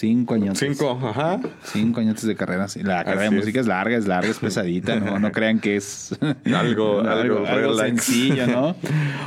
[0.00, 0.58] Cinco años.
[0.58, 1.40] Cinco, ajá.
[1.62, 2.66] Cinco años de carrera.
[2.82, 4.96] La carrera Así de música es larga, es larga, es pesadita.
[4.98, 8.04] No, no crean que es Algo- algo relax.
[8.04, 8.76] sencillo, ¿no?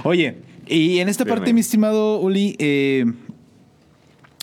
[0.04, 3.06] Oye, y en esta parte, mi estimado Uli, eh,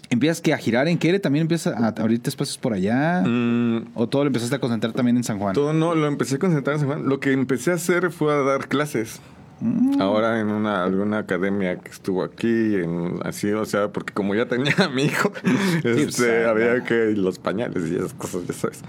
[0.08, 1.18] ¿empiezas que a girar en Quere?
[1.18, 3.22] ¿También empiezas a abrirte espacios por allá?
[3.26, 5.54] Mm, ¿O todo lo empezaste a concentrar también en San Juan?
[5.54, 7.08] Todo no, lo empecé a concentrar en San Juan.
[7.08, 9.20] Lo que empecé a hacer fue a dar clases.
[9.61, 10.01] Mm.
[10.01, 14.46] Ahora en una alguna academia que estuvo aquí, en, así, o sea, porque como ya
[14.46, 15.33] tenía a mi hijo,
[15.85, 18.83] este, ah, había que los pañales y esas cosas, ya sabes.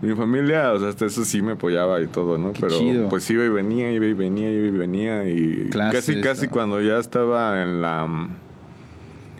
[0.00, 2.52] Mi familia, o sea, hasta eso sí me apoyaba y todo, ¿no?
[2.52, 3.08] Qué Pero chido.
[3.08, 6.52] pues iba y venía, iba y venía, iba y venía y Clases, casi, casi ¿no?
[6.52, 8.06] cuando ya estaba en la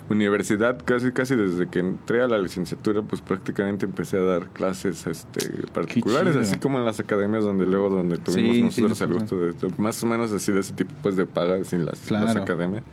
[0.09, 5.07] universidad, casi, casi desde que entré a la licenciatura, pues prácticamente empecé a dar clases
[5.07, 9.12] este, particulares, así como en las academias donde luego donde tuvimos Sí, nosotros sí, el
[9.12, 11.99] gusto de, de- más o menos así de ese tipo pues de pagas sin las,
[12.01, 12.27] Claro.
[12.27, 12.85] las academias.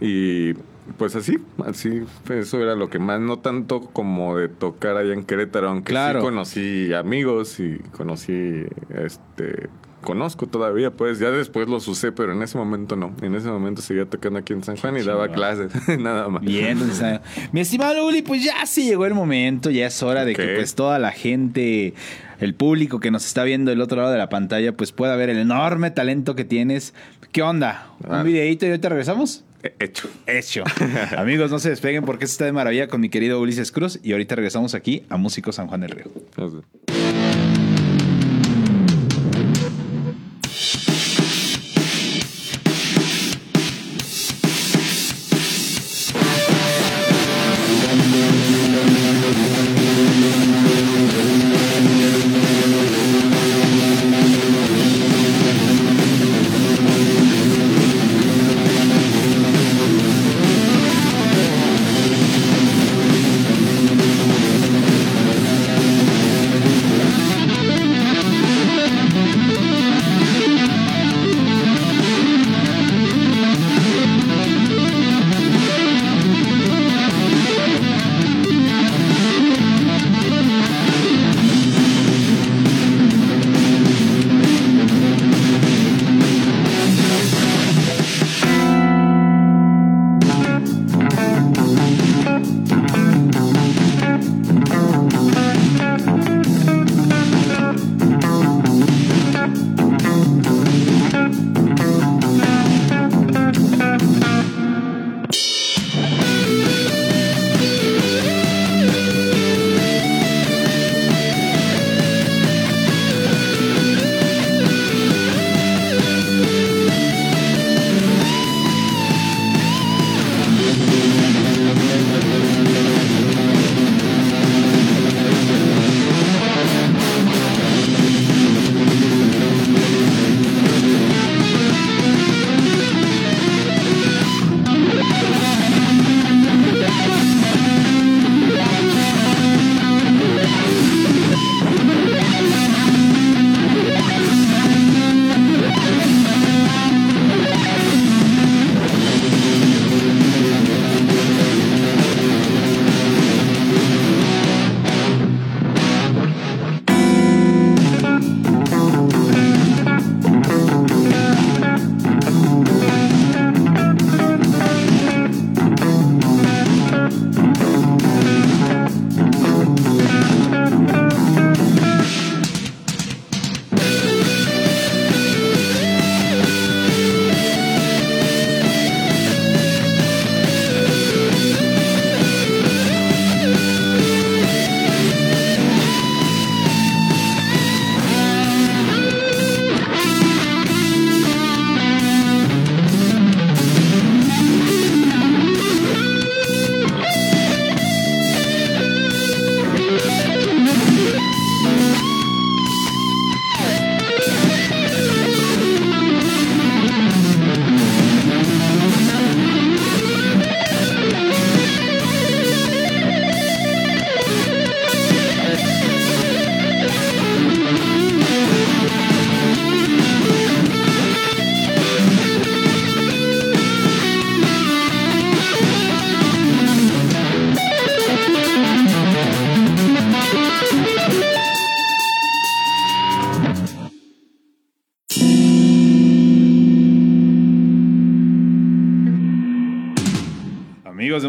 [0.00, 0.54] Y
[0.98, 5.24] pues así, así, eso era lo que más, no tanto como de tocar allá en
[5.24, 6.20] Querétaro, aunque Claro.
[6.20, 9.68] sí conocí amigos y conocí, este,
[10.04, 13.14] conozco todavía, pues ya después los usé, pero en ese momento no.
[13.22, 16.42] En ese momento seguía tocando aquí en San Juan y daba clases, nada más.
[16.42, 17.20] Bien, ah,
[17.52, 20.74] mi estimado Uli, pues ya sí llegó el momento, ya es hora de que pues
[20.76, 21.94] toda la gente,
[22.38, 25.30] el público que nos está viendo del otro lado de la pantalla, pues pueda ver
[25.30, 26.94] el enorme talento que tienes.
[27.32, 27.88] ¿Qué onda?
[28.06, 28.22] ¿Un Ah.
[28.22, 29.42] videíto y ahorita regresamos?
[29.62, 30.08] He- Hecho.
[30.26, 30.62] Hecho.
[31.16, 34.12] Amigos, no se despeguen porque esto está de maravilla con mi querido Ulises Cruz y
[34.12, 36.04] ahorita regresamos aquí a Músico San Juan del Río.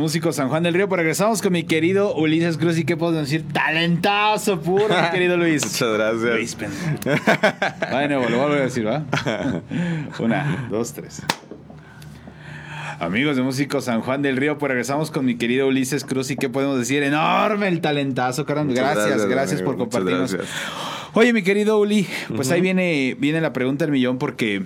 [0.06, 2.96] De Músicos San Juan del Río, pues regresamos con mi querido Ulises Cruz y qué
[2.96, 5.66] podemos decir, talentazo puro, mi querido Luis.
[5.66, 6.22] Muchas gracias.
[6.22, 6.58] Luis
[7.92, 9.04] Va de nuevo, lo vuelvo a decir, ¿va?
[10.20, 11.24] Una, dos, tres.
[13.00, 16.36] Amigos de Músicos San Juan del Río, pues regresamos con mi querido Ulises Cruz y
[16.36, 18.76] qué podemos decir, enorme el talentazo, caramba.
[18.76, 20.32] Gracias, gracias, gracias, por compartirnos.
[20.32, 20.56] gracias.
[21.14, 24.64] Oye, mi querido Uli, pues ahí viene, viene la pregunta del millón porque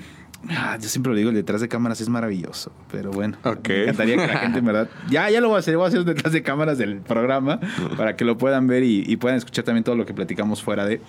[0.49, 3.67] ah, yo siempre lo digo, el detrás de cámaras es maravilloso, pero bueno, Ok.
[3.69, 5.87] me encantaría que la gente en verdad, ya, ya lo voy a hacer, voy a
[5.89, 7.59] hacer detrás de cámaras del programa
[7.97, 10.85] para que lo puedan ver y, y puedan escuchar también todo lo que platicamos fuera
[10.85, 11.01] de.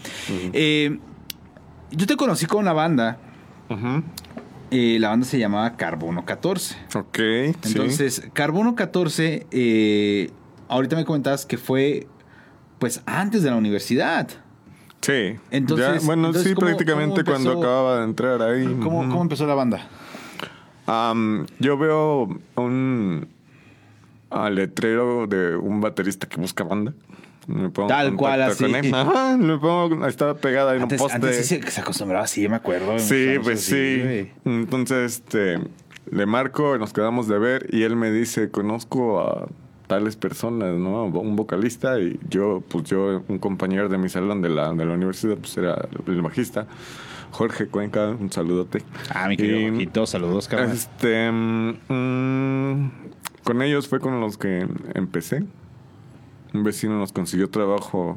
[0.53, 0.99] Eh,
[1.93, 3.19] yo te conocí con una banda,
[4.71, 6.77] eh, la banda se llamaba Carbono 14.
[6.95, 7.55] Ok, sí.
[7.65, 10.31] Entonces, Carbono 14, eh,
[10.69, 12.07] ahorita me comentabas que fue
[12.79, 14.29] pues antes de la universidad.
[15.01, 15.37] Sí.
[15.51, 18.65] Entonces- Ya, bueno, entonces, sí, ¿cómo- prácticamente cómo cuando acababa de entrar ahí.
[18.83, 19.11] ¿Cómo, Ujú.
[19.11, 19.89] cómo empezó la banda?
[20.87, 23.29] Am, yo veo un
[24.31, 26.93] ah, letrero de un baterista que busca banda.
[27.47, 28.65] Me pongo Tal cual, así.
[28.93, 31.17] Ajá, me pongo, estaba pegada en Antes, un poste.
[31.17, 32.99] antes sí se, se acostumbraba así, me acuerdo.
[32.99, 33.75] Sí, pues sí.
[33.75, 34.31] así, güey.
[34.45, 35.59] Entonces, este,
[36.11, 39.49] le marco, nos quedamos de ver y él me dice, conozco a
[39.91, 41.07] tales personas, ¿no?
[41.07, 44.95] Un vocalista y yo, pues yo, un compañero de mi salón de la, de la
[44.95, 46.69] universidad, pues era el bajista,
[47.33, 48.85] Jorge Cuenca, un saludote.
[49.13, 50.71] Ah, mi querido saludos, cabrón.
[50.71, 52.91] Este, mm,
[53.43, 55.43] con ellos fue con los que empecé.
[56.55, 58.17] Un vecino nos consiguió trabajo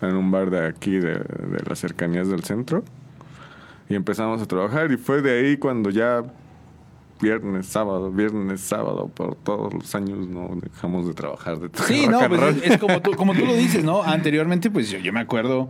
[0.00, 2.84] en un bar de aquí, de, de las cercanías del centro.
[3.88, 6.22] Y empezamos a trabajar y fue de ahí cuando ya
[7.20, 11.58] viernes, sábado, viernes, sábado, por todos los años no dejamos de trabajar.
[11.58, 14.02] De Sí, rock no, pues es como, tú, como tú lo dices, ¿no?
[14.02, 15.68] Anteriormente, pues yo, yo me acuerdo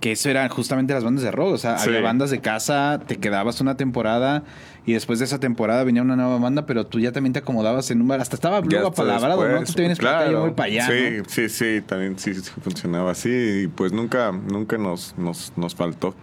[0.00, 1.52] que eso eran justamente las bandas de rock.
[1.54, 1.88] O sea, Sí.
[1.90, 4.44] había bandas de casa, te quedabas una temporada
[4.90, 7.92] y después de esa temporada venía una nueva banda, pero tú ya también te acomodabas
[7.92, 8.20] en un bar.
[8.20, 9.62] Hasta estaba luego apalabrado, ¿no?
[9.62, 10.46] Tú te vienes para acá y yo claro.
[10.46, 10.86] voy para allá.
[10.88, 11.24] Sí, ¿no?
[11.28, 16.16] sí, sí, también sí, sí funcionaba así y pues nunca, nunca nos, nos, nos faltó.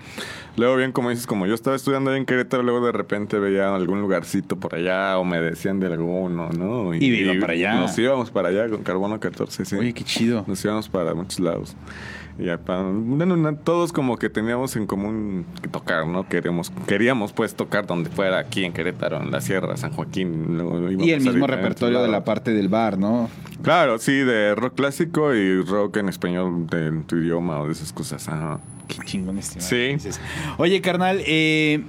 [0.58, 3.74] Luego bien, como dices, como yo estaba estudiando ahí en Querétaro, luego de repente veía
[3.74, 6.94] algún lugarcito por allá o me decían de alguno, ¿no?
[6.94, 7.76] Y iba para allá.
[7.76, 9.76] Nos íbamos para allá con Carbono 14, sí.
[9.78, 10.44] Oye, qué chido.
[10.46, 11.78] Nos íbamos para muchos lados.
[12.40, 16.28] Y bueno, no, todos como que teníamos en común que tocar, ¿no?
[16.28, 20.60] Queríamos, queríamos pues tocar donde fuera, aquí en Querétaro, en la Sierra, San Joaquín.
[21.00, 23.30] Y el mismo repertorio de la parte del bar, ¿no?
[23.64, 27.92] Claro, sí, de rock clásico y rock en español de tu idioma o de esas
[27.92, 28.28] cosas.
[28.28, 28.60] Ajá.
[28.88, 29.70] Qué chingón, estimado.
[29.70, 29.98] Sí.
[30.58, 31.84] Oye, carnal, eh,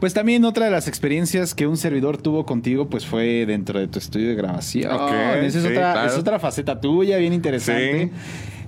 [0.00, 3.86] pues también otra de las experiencias que un servidor tuvo contigo, pues fue dentro de
[3.88, 4.92] tu estudio de grabación.
[4.92, 6.10] Ok, Esa es, sí, otra, claro.
[6.10, 8.10] es otra faceta tuya, bien interesante.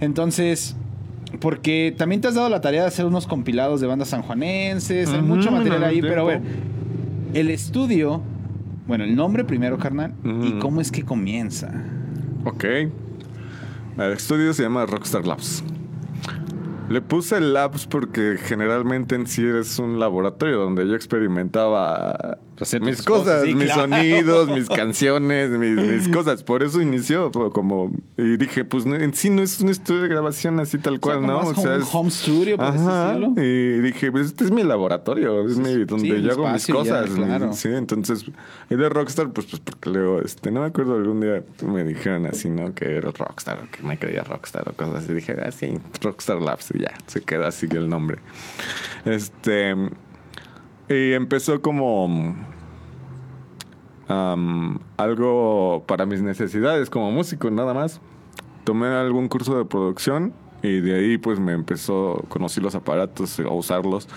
[0.01, 0.77] Entonces,
[1.41, 5.23] porque también te has dado la tarea de hacer unos compilados de bandas sanjuanenses, hay
[5.23, 6.41] mucho material ahí, pero a ver,
[7.35, 8.23] el estudio,
[8.87, 11.73] bueno, el nombre primero, carnal, y cómo es que comienza.
[12.45, 12.65] Ok.
[12.65, 15.65] El estudio se llama Rockstar Labs.
[16.89, 22.89] Le puse Labs porque generalmente en sí es un laboratorio donde yo experimentaba Hacer tus
[22.89, 23.83] mis cosas, sí, mis claro.
[23.83, 26.43] sonidos, mis canciones, mis, mis cosas.
[26.43, 27.93] Por eso inició como...
[28.17, 31.27] Y dije, pues en sí no es un estudio de grabación así tal cual, como
[31.29, 31.43] ¿no?
[31.43, 33.07] más como un es- home studio, por así Ajá.
[33.15, 33.43] decirlo.
[33.43, 37.01] Y dije, pues este es mi laboratorio, es mi, donde yo hago mis espacio ya,
[37.03, 37.15] cosas.
[37.17, 37.53] claro.
[37.53, 38.25] Sí, entonces,
[38.71, 42.49] de Rockstar, pues, pues porque luego, este, no me acuerdo algún día me dijeron así,
[42.49, 42.75] ¿no?
[42.75, 45.13] Que era Rockstar, o que me creía Rockstar o cosas así.
[45.13, 48.19] Dije, ah, sí, Rockstar Labs, y ya, se queda así el nombre.
[49.05, 49.75] Este,
[50.89, 52.37] y empezó como
[54.09, 58.01] am, algo para mis necesidades como músico, nada más.
[58.65, 63.49] Tomé algún curso de producción y de ahí pues me empezó, conocí los aparatos, a
[63.51, 64.09] usarlos.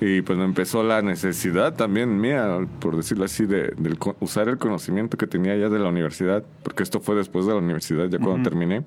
[0.00, 3.74] Y pues me empezó la necesidad también mía, por decirlo así, de,
[4.20, 7.58] usar el conocimiento que tenía ya de la universidad, porque esto fue después de la
[7.58, 8.84] universidad, ya cuando terminé,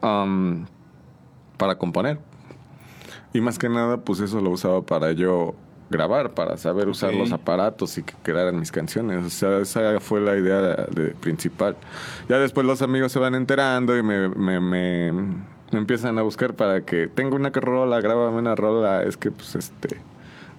[0.00, 0.66] am,
[1.58, 2.18] para componer.
[3.34, 5.54] Y más que nada, pues eso lo usaba para yo
[5.90, 9.24] grabar, para saber usar los aparatos y que quedaran mis canciones.
[9.24, 11.76] O sea, esa fue la idea de, de- principal.
[12.28, 16.54] Ya después los amigos se van enterando y me, me, me- me empiezan a buscar
[16.54, 19.02] para que tengo una rola, grábame una rola.
[19.02, 19.98] Es que, pues, este...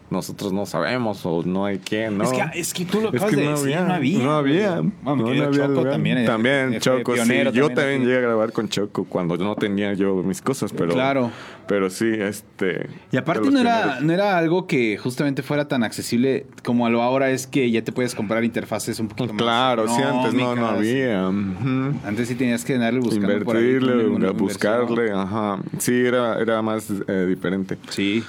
[0.09, 2.23] Nosotros no sabemos o no hay quien, ¿no?
[2.23, 4.19] Es, que, es que tú lo Es acabas que de no decir, había, no había.
[4.19, 4.75] no había.
[5.03, 5.91] No, no Choco lugar.
[5.91, 6.25] también.
[6.25, 7.33] También Choco, sí.
[7.53, 10.93] Yo también llegué a grabar con Choco cuando no tenía yo mis cosas, pero...
[10.93, 11.31] Claro.
[11.67, 12.89] Pero sí, este...
[13.11, 14.03] Y aparte no era, primeros.
[14.03, 17.83] no era algo que justamente fuera tan accesible como a lo ahora es que ya
[17.83, 21.27] te puedes comprar interfaces un poquito más Claro, sí, antes no, no había.
[21.27, 25.59] Antes sí tenías que darle buscando por ahí Invertirle, buscarle, ajá.
[25.77, 27.77] Sí, era, era más eh, diferente.
[27.89, 28.23] Sí.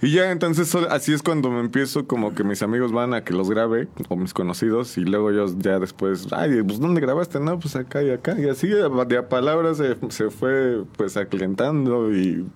[0.00, 3.32] Y ya entonces así es cuando me empiezo como que mis amigos van a que
[3.32, 7.40] los grabe o mis conocidos y luego yo ya después, ay, pues ¿dónde grabaste?
[7.40, 8.38] No, pues acá y acá.
[8.38, 12.46] Y así de a palabras se, se fue pues aclientando y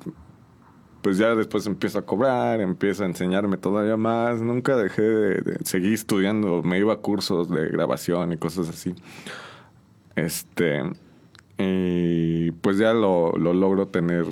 [1.03, 4.41] pues ya después empiezo a cobrar, empiezo a enseñarme todavía más.
[4.41, 8.95] Nunca dejé de, de seguir estudiando, me iba a cursos de grabación y cosas así.
[10.15, 10.83] Este,
[11.59, 14.27] y pues ya lo, lo logro tener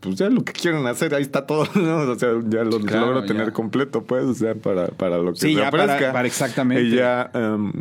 [0.00, 1.98] pues ya lo que quieren hacer, ahí está todo, ¿no?
[2.10, 3.26] O sea, ya lo Claro, logro ya.
[3.26, 6.12] tener completo, pues, o sea, para, para lo que Sí, se ya para- ofrezca.
[6.12, 6.82] para exactamente.
[6.84, 7.72] Y ya, em,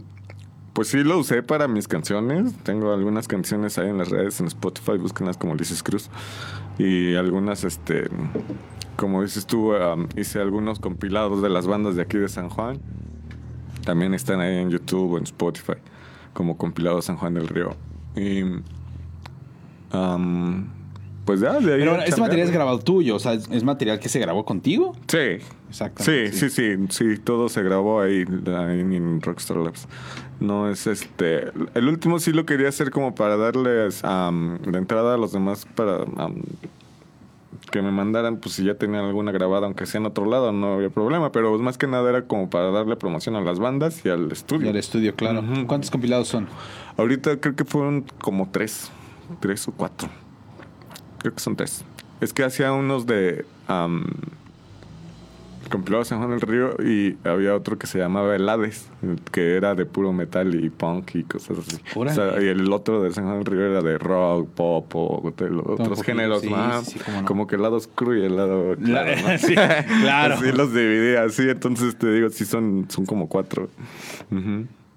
[0.73, 2.53] pues sí lo usé para mis canciones.
[2.63, 6.09] Tengo algunas canciones ahí en las redes, en Spotify, búsquenlas como Ulises Cruz.
[6.77, 8.07] Y algunas, este,
[8.95, 12.79] como dices tú, em, hice algunos compilados de las bandas de aquí de San Juan.
[13.85, 15.73] También están ahí en YouTube o en Spotify,
[16.33, 17.75] como compilado San Juan del Río.
[18.15, 18.41] Y...
[19.91, 20.67] am,
[21.27, 21.79] pues ya, de ahí.
[21.81, 24.95] Pero este material es grabado tuyo, o sea, es, material que se grabó contigo.
[25.09, 25.43] Sí.
[25.69, 29.89] Exactamente, Sí, sí, sí, sí, todo se grabó ahí, ahí en Rockstar Labs.
[30.39, 31.51] No es este.
[31.73, 35.67] El último sí lo quería hacer como para darles am, la entrada a los demás
[35.75, 36.05] para
[37.71, 40.75] que me mandaran, pues si ya tenían alguna grabada, aunque sea en otro lado, no
[40.75, 41.33] había problema.
[41.33, 44.31] Pero más que nada era como para darle promoción a las bandas y al Y
[44.31, 44.69] estudio.
[44.69, 45.43] al estudio, claro.
[45.67, 46.47] ¿Cuántos compilados son?
[46.95, 48.89] Ahorita creo que fueron como tres,
[49.41, 50.07] tres o cuatro.
[51.19, 51.83] Creo que son tres.
[52.21, 54.05] Es que hacía unos de am,
[55.69, 58.89] compilados San Juan del Río y había otro que se llamaba El Hades,
[59.31, 61.77] que era de puro metal y punk y cosas así.
[61.95, 65.33] O sea, y el otro de San Juan del Río era de rock, pop o
[65.35, 66.41] de los otros géneros.
[66.41, 67.25] sí, más sí, sí, no.
[67.25, 69.37] Como que el lado oscuro y el lado La- claro, ¿no?
[69.37, 70.35] sí, claro.
[70.35, 73.69] Así los dividía así, entonces te digo, sí son, son como cuatro.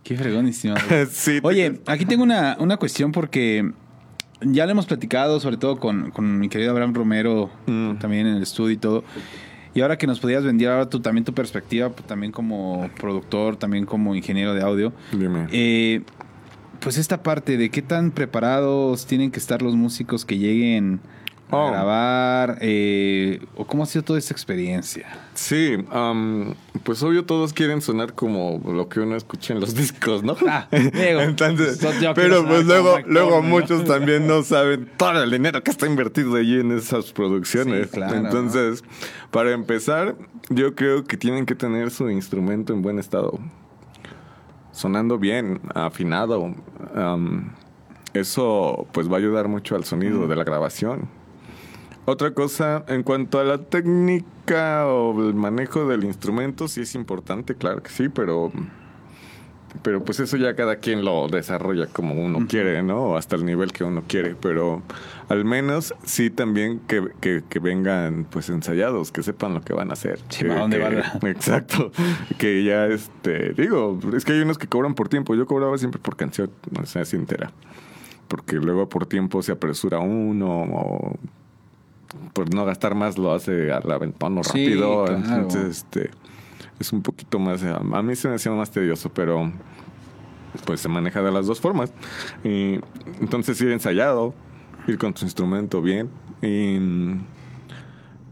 [0.05, 0.81] Qué fregón, estimado.
[1.43, 3.73] Oye, aquí tengo una, una cuestión porque
[4.43, 7.97] ya lo hemos platicado, sobre todo con, con mi querido Abraham Romero, Mm.
[7.99, 9.05] también en el estudio y todo.
[9.75, 13.57] Y ahora que nos podías vender ahora tú, también tu perspectiva, pues, también como productor,
[13.57, 14.93] también como ingeniero de audio.
[15.13, 15.47] Dime.
[15.53, 16.03] Eh,
[16.81, 21.01] pues esta parte de qué tan preparados tienen que estar los músicos que lleguen
[21.51, 21.71] a Oh.
[21.71, 25.07] grabar, eh, o cómo ha sido toda esta experiencia.
[25.35, 30.23] Sí, am, pues obvio todos quieren sonar como lo que uno escucha en los discos,
[30.23, 30.37] ¿no?
[30.49, 31.81] Ah, digo, Entonces,
[32.15, 36.61] pero pues luego, luego muchos también no saben todo el dinero que está invertido allí
[36.61, 37.87] en esas producciones.
[37.89, 38.85] Sí, claro, Entonces,
[39.31, 40.15] para empezar,
[40.49, 43.39] yo creo que tienen que tener su instrumento en buen estado,
[44.73, 46.55] sonando bien, afinado.
[46.95, 47.53] am,
[48.13, 51.09] eso pues va a ayudar mucho al sonido de la grabación.
[52.11, 57.55] Otra cosa, en cuanto a la técnica o el manejo del instrumento, sí es importante,
[57.55, 58.51] claro que sí, pero,
[59.85, 63.11] pero pues eso ya cada quien lo desarrolla como uno quiere, ¿no?
[63.11, 64.83] O hasta el nivel que uno quiere, pero
[65.29, 69.91] al menos sí también que, que- que vengan pues ensayados, que sepan lo que van
[69.91, 70.19] a hacer.
[70.31, 71.93] Sí, Que- ¿para dónde que- va la- Exacto,
[72.39, 76.01] que ya este, digo, es que hay unos que cobran por tiempo, yo cobraba siempre
[76.01, 77.53] por canción, no sé, si entera.
[78.27, 81.17] Porque luego por tiempo se apresura uno o
[82.33, 85.05] por no gastar más lo hace al aventón Sí, rápido.
[85.05, 85.17] claro.
[85.19, 86.11] Entonces, este
[86.79, 87.63] es un poquito más.
[87.63, 89.53] A a mí se me hacía más tedioso, pero
[90.65, 91.93] pues se maneja de las dos formas.
[92.45, 92.81] Y
[93.21, 94.35] entonces ir ensayado,
[94.87, 96.09] ir con tu instrumento bien
[96.43, 96.79] y.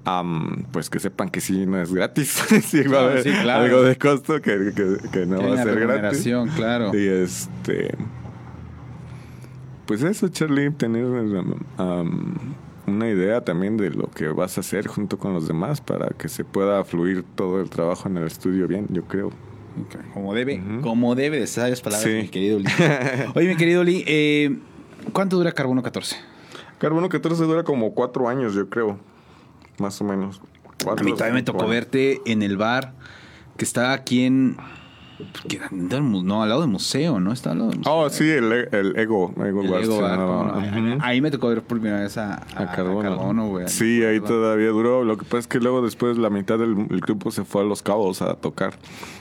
[0.04, 2.30] am, pues que sepan que sí no es gratis.
[2.64, 3.64] sí va a haber sí, claro.
[3.64, 6.28] algo de costo que, que- que no va a ser gratis.
[6.56, 6.90] claro.
[6.96, 7.94] Y este.
[9.86, 12.34] Pues eso, Charlie, tener um,
[12.88, 16.28] una idea también de lo que vas a hacer junto con los demás para que
[16.28, 19.30] se pueda fluir todo el trabajo en el estudio bien, yo creo.
[20.12, 22.16] Como debe, como debe de esas palabras, Sí.
[22.22, 22.66] mi querido Lee.
[23.36, 24.58] Oye, mi querido Lee, eh,
[25.12, 26.16] ¿cuánto dura Carbono 14?
[26.78, 28.98] Carbono 14 dura como cuatro años, yo creo.
[29.78, 30.40] Más o menos.
[30.80, 31.70] A Cuatro, mí también me tocó años.
[31.70, 32.94] verte en el bar
[33.56, 34.56] que está aquí en...
[35.72, 37.32] No, al lado del museo, ¿no?
[37.32, 37.92] Está al lado del museo.
[37.94, 39.32] Oh, sí, el, el Ego.
[39.44, 39.98] Ego El Ego.
[39.98, 40.98] Ujú.
[41.00, 43.48] Ahí me tocó ver por primera vez a, a- A Carbono.
[43.48, 43.68] güey.
[43.68, 45.04] Sí, ahí todavía duró.
[45.04, 47.64] Lo que pasa es que luego después la mitad del el grupo se fue a
[47.64, 48.74] Los Cabos a tocar.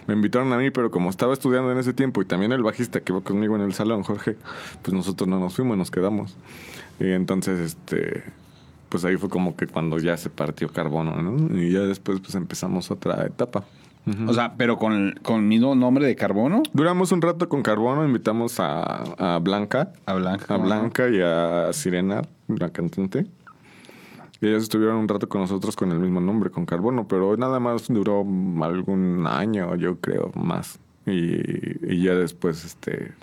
[0.07, 2.99] Me invitaron a mí, pero como estaba estudiando en ese tiempo y también el bajista
[3.01, 4.37] que iba conmigo en el salón, Jorge,
[4.81, 6.35] pues nosotros no nos fuimos, nos quedamos.
[6.99, 8.23] Y entonces, este,
[8.89, 11.57] pues ahí fue como que cuando ya se partió Carbono, ¿no?
[11.59, 13.65] Y ya después pues empezamos otra etapa.
[14.27, 16.63] O sea, pero con, con el mismo nombre de Carbono.
[16.73, 20.53] Duramos un rato con Carbono, invitamos a, a Blanca, A Blanca.
[20.55, 20.57] a.
[20.57, 23.25] Blanca y a Sirena, la cantante.
[24.39, 27.59] Y ellos estuvieron un rato con nosotros con el mismo nombre, con Carbono, pero nada
[27.59, 28.19] más duró
[28.61, 30.79] algún año, yo creo, más.
[31.07, 33.13] Y, y ya después, este,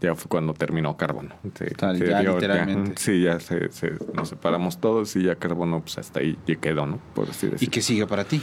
[0.00, 1.34] ya fue cuando terminó Carbono.
[1.54, 2.92] Se- Tal, se ya dio- literalmente.
[2.96, 7.00] sí, ya se, se- nos separamos todos y ya Carbono, pues hasta ahí quedó, ¿no?
[7.14, 8.40] Por así ¿Y qué sigue para ti?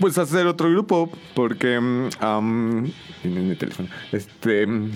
[0.00, 1.78] Pues hacer otro grupo, porque.
[1.78, 2.84] mm,
[3.22, 3.88] tiene mi teléfono.
[4.10, 4.66] Este.
[4.66, 4.90] mm,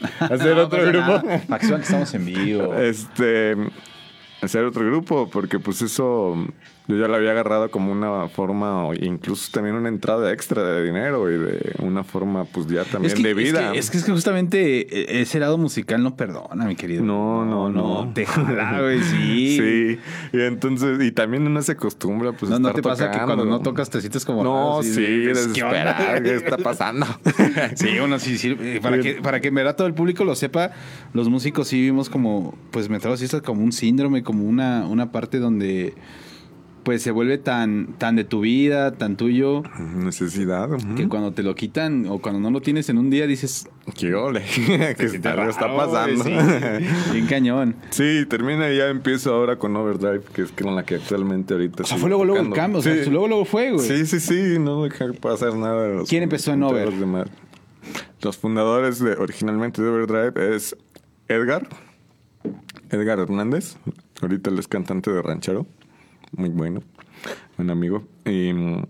[0.20, 1.46] hacer No otro pasa grupo.
[1.48, 2.74] Para que estamos en vivo.
[2.78, 3.56] Este.
[4.42, 6.36] Hacer otro grupo, porque pues eso.
[6.90, 11.30] Yo ya lo había agarrado como una forma, incluso también una entrada extra de dinero
[11.30, 13.72] y de una forma, pues ya también Es que, de es vida.
[13.72, 14.80] que- Es que, es que justamente
[15.16, 17.04] eh, ese lado musical no perdona, mi querido.
[17.04, 18.10] No, no, no.
[18.12, 19.56] Te jala, güey, sí.
[19.56, 19.98] Sí,
[20.36, 22.50] y entonces, y también uno se acostumbra, pues.
[22.50, 24.42] No, no te pasa que cuando no tocas te sientes como.
[24.42, 27.06] No, sí, así de, ¿qué está pasando?
[27.76, 28.56] Sí, uno sí, sí.
[28.60, 30.72] eh, Para que, para que en verdad todo el público lo sepa,
[31.12, 35.94] los músicos sí vimos como, pues, metrados como un síndrome, como una, una parte donde,
[36.90, 40.68] pues se vuelve tan, tan de tu vida, tan tuyo, Necesidad.
[40.96, 44.12] que cuando te lo quitan o cuando no lo tienes en un día dices, Qué
[44.12, 44.42] ole.
[44.98, 46.24] que está raro, pasando.
[46.24, 46.32] sí.
[47.12, 47.76] bien cañón.
[47.90, 51.84] Sí, termina y ya empiezo ahora con Overdrive, que es con la que actualmente ahorita
[51.84, 53.08] O sea, fue luego, luego el cambio, o sea, Sí.
[53.08, 53.86] luego, luego fue, güey.
[53.86, 55.84] Sí, sí, sí, no dejar pasar nada.
[55.86, 56.86] de los ¿Quién empezó en Over?
[56.90, 57.28] los demás.
[58.20, 60.76] Los fundadores de, originalmente de Overdrive es
[61.28, 61.68] Edgar,
[62.90, 63.76] Edgar Hernández,
[64.20, 65.66] ahorita él es cantante de ranchero,
[66.32, 66.82] muy bueno,
[67.56, 68.04] buen amigo.
[68.24, 68.84] Y mm,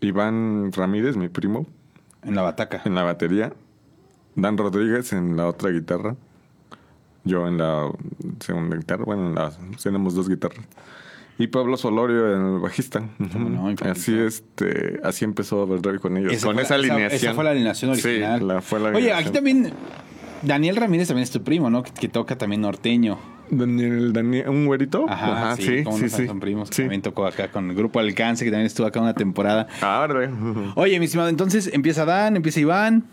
[0.00, 1.66] Iván Ramírez, mi primo,
[2.22, 2.82] En la bataca.
[2.84, 3.52] en la batería,
[4.36, 6.16] Dan Rodríguez en la otra guitarra,
[7.24, 7.90] yo en la
[8.40, 9.52] segunda guitarra, bueno, en la,
[9.82, 10.64] tenemos dos guitarras.
[11.36, 13.08] Y Pablo Solorio en el bajista.
[13.32, 13.74] ¿Cómo no?
[13.90, 17.16] Así este, así empezó Overdrive con ellos, Esa con esa la- alineación.
[17.30, 18.40] Esa fue la alineación original.
[18.40, 19.72] Sí, la, fue la Oye, aquí también
[20.42, 21.82] Daniel Ramírez también es tu primo, ¿no?
[21.82, 23.18] Que, que toca también norteño.
[23.50, 25.06] Daniel, Daniel, ¿un güerito?
[25.08, 26.70] Ajá, sí, cómo no, son primos.
[26.70, 26.82] que Sí.
[26.82, 29.66] También tocó acá con el grupo Alcance, que también estuvo acá una temporada.
[29.82, 30.30] Órale.
[30.76, 33.04] Oye, mi estimado, entonces empieza Dan, empieza Iván,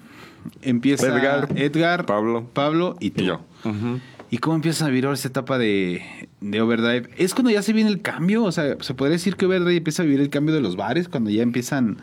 [0.62, 2.46] empieza Edgar, Edgar Pablo.
[2.54, 3.24] Pablo y tú.
[3.24, 3.42] Y yo.
[3.66, 4.00] Ujú.
[4.30, 6.02] ¿Y cómo empiezas a vivir ahora esta etapa de,
[6.40, 7.10] de Overdrive?
[7.18, 8.46] ¿Es cuando ya se viene el cambio?
[8.46, 11.10] O sea, ¿se podría decir que Overdrive empieza a vivir el cambio de los bares?
[11.10, 11.98] Cuando ya empiezan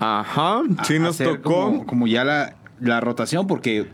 [0.00, 1.66] Ajá, a sí nos hacer tocó.
[1.66, 3.86] Como, como ya la, la rotación, porque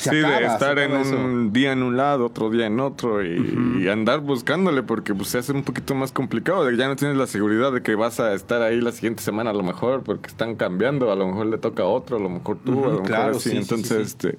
[0.00, 1.16] se sí, acaba, de estar en eso.
[1.16, 5.28] un día en un lado, otro día en otro y, y andar buscándole porque pues
[5.28, 6.64] se hace un poquito más complicado.
[6.64, 9.22] de que Ya no tienes la seguridad de que vas a estar ahí la siguiente
[9.22, 11.12] semana a lo mejor porque están cambiando.
[11.12, 13.36] A lo mejor le toca a otro, a lo mejor tú, a lo mejor claro,
[13.36, 13.50] así.
[13.50, 14.38] sí, Entonces, sí, este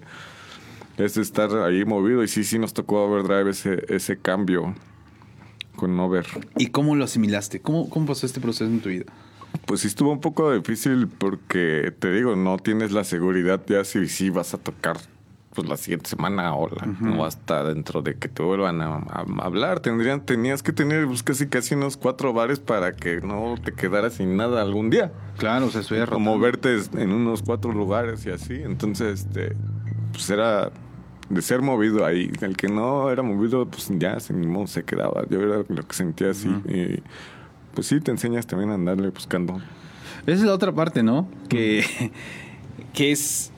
[0.98, 4.76] es estar ahí movido y sí, sí nos tocó Overdrive ese, ese cambio
[5.76, 6.26] con Over.
[6.58, 7.60] ¿Y cómo lo asimilaste?
[7.62, 9.06] ¿Cómo, ¿Cómo pasó este proceso en tu vida?
[9.66, 14.08] Pues sí estuvo un poco difícil porque, te digo, no tienes la seguridad ya si,
[14.08, 14.98] si vas a tocar
[15.62, 18.96] pues la siguiente semana o, la- o hasta dentro de que te vuelvan a,
[19.42, 19.80] hablar.
[19.80, 24.14] Tendrían, tenías que tener pues, casi casi unos cuatro bares para que no te quedaras
[24.14, 25.12] sin nada algún día.
[25.38, 28.56] Claro, o sea, estoy O moverte en unos cuatro lugares y así.
[28.56, 29.56] Entonces, este,
[30.12, 30.72] pues era
[31.30, 32.32] de ser movido ahí.
[32.42, 35.24] El que no era movido, pues ya se, ni modo, se quedaba.
[35.30, 36.50] Yo era lo que sentía así.
[36.68, 37.02] Y
[37.74, 39.62] pues sí, te enseñas también a andarle buscando.
[40.26, 41.28] Esa es la otra parte, ¿no?
[41.50, 41.84] Que,
[42.94, 43.51] que es...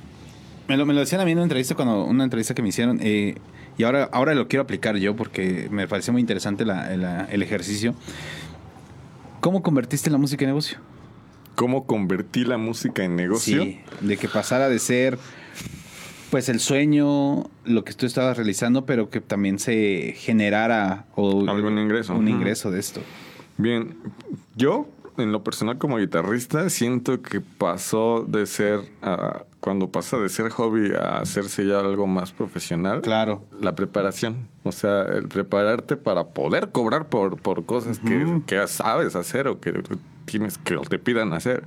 [0.68, 2.70] Me lo, me lo decían a mí en una entrevista, cuando, una entrevista que me
[2.70, 3.36] hicieron, eh,
[3.78, 7.42] y ahora, ahora lo quiero aplicar yo porque me pareció muy interesante la- la- el
[7.44, 7.96] ejercicio.
[9.42, 10.78] ¿Cómo convertiste la música en negocio?
[11.56, 13.64] ¿Cómo convertí la música en negocio?
[13.64, 15.18] Sí, de que pasara de ser
[16.32, 21.78] pues el sueño, lo que tú estabas realizando, pero que también se generara o, Algún
[21.78, 22.16] ingreso.
[22.16, 23.02] un ingreso de esto.
[23.60, 23.96] Bien,
[24.56, 24.88] yo
[25.18, 30.50] en lo personal como guitarrista siento que pasó de ser, ah, cuando pasa de ser
[30.50, 33.02] hobby a hacerse ya algo más profesional.
[33.02, 33.44] Claro.
[33.62, 39.16] La preparación, o sea, el prepararte para poder cobrar por, por cosas que, que sabes
[39.16, 39.84] hacer o que
[40.26, 41.64] tienes que te pidan hacer.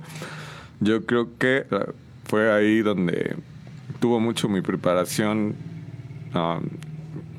[0.79, 1.87] Yo creo que ah,
[2.25, 3.35] fue ahí donde
[3.99, 5.55] tuvo mucho mi preparación,
[6.33, 6.59] ah,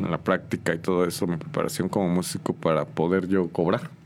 [0.00, 3.97] la práctica y todo eso, mi preparación como músico para poder yo cobrar.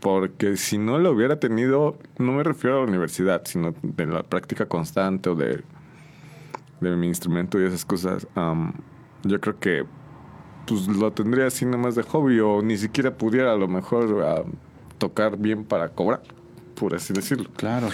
[0.00, 4.22] Porque si no lo hubiera tenido, no me refiero a la universidad, sino de la
[4.22, 5.62] práctica constante o de,
[6.80, 8.74] de mi instrumento y esas cosas, am,
[9.24, 9.84] yo creo que
[10.66, 14.46] pues lo tendría así nada más de hobby o ni siquiera pudiera a lo mejor
[14.98, 16.22] tocar bien para cobrar,
[16.74, 17.50] por así decirlo.
[17.56, 17.88] Claro.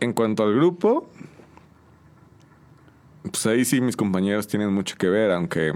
[0.00, 1.08] En cuanto al grupo,
[3.22, 5.72] pues ahí sí mis compañeros tienen mucho que ver, aunque,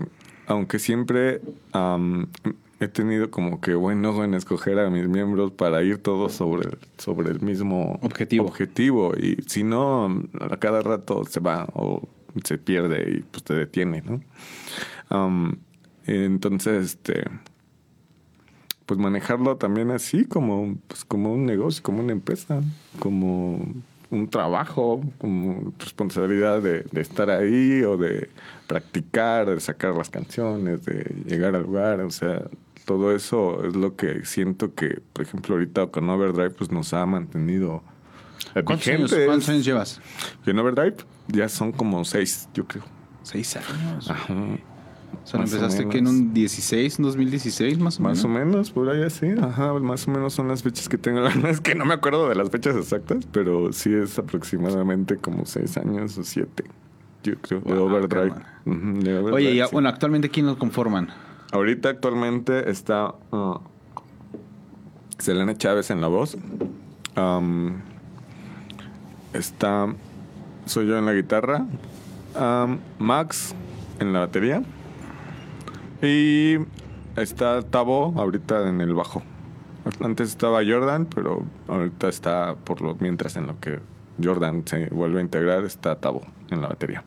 [0.48, 1.40] aunque siempre
[1.72, 2.26] am,
[2.78, 6.76] he tenido como que buen ojo en escoger a mis miembros para ir todos sobre,
[6.98, 8.46] sobre el mismo Objetivo.
[8.46, 9.14] objetivo.
[9.16, 12.06] Y si no, a cada rato se va o
[12.44, 14.20] se pierde y pues te detiene, ¿no?
[15.08, 15.58] Am,
[16.06, 17.24] entonces, este
[18.84, 22.62] pues manejarlo también así como pues como un negocio, como una empresa,
[23.00, 23.60] como
[24.10, 28.30] un trabajo, como responsabilidad de, de estar ahí o de
[28.68, 32.44] practicar, de sacar las canciones, de llegar al lugar, o sea,
[32.86, 37.04] todo eso es lo que siento que, por ejemplo, ahorita con Overdrive pues nos ha
[37.04, 37.82] mantenido
[38.64, 40.00] ¿Cuántos años, cuántos años llevas?
[40.46, 40.96] Y en Overdrive
[41.28, 42.84] ya son como seis, yo creo.
[43.22, 44.08] Seis años.
[44.10, 44.32] Ajá.
[44.32, 46.20] O sea, Más o empezaste que en menos.
[46.20, 48.46] un 16, un 2016 más o Más o menos.
[48.48, 49.26] menos, por ahí así.
[49.40, 51.20] Ajá, más o menos son las fechas que tengo.
[51.22, 55.16] La verdad es que no me acuerdo de las fechas exactas, pero sí es aproximadamente
[55.16, 56.64] como seis años o siete.
[57.24, 58.34] Yo creo, de Overdrive.
[58.64, 59.68] de Oye, y sí.
[59.72, 61.08] bueno, actualmente ¿quién lo conforman?
[61.52, 63.60] Ahorita actualmente está ah,
[65.18, 66.36] Selena Chávez en la voz.
[67.14, 67.82] Am,
[69.32, 69.94] está.
[70.66, 71.66] Soy yo en la guitarra.
[72.34, 73.54] Am, Max
[74.00, 74.62] en la batería.
[76.02, 76.56] Y
[77.16, 79.22] está Tabo ahorita en el bajo.
[80.00, 83.80] Antes estaba Jordan, pero ahorita está por lo mientras en lo que
[84.22, 87.04] Jordan se vuelve a integrar, está Tabo en la batería.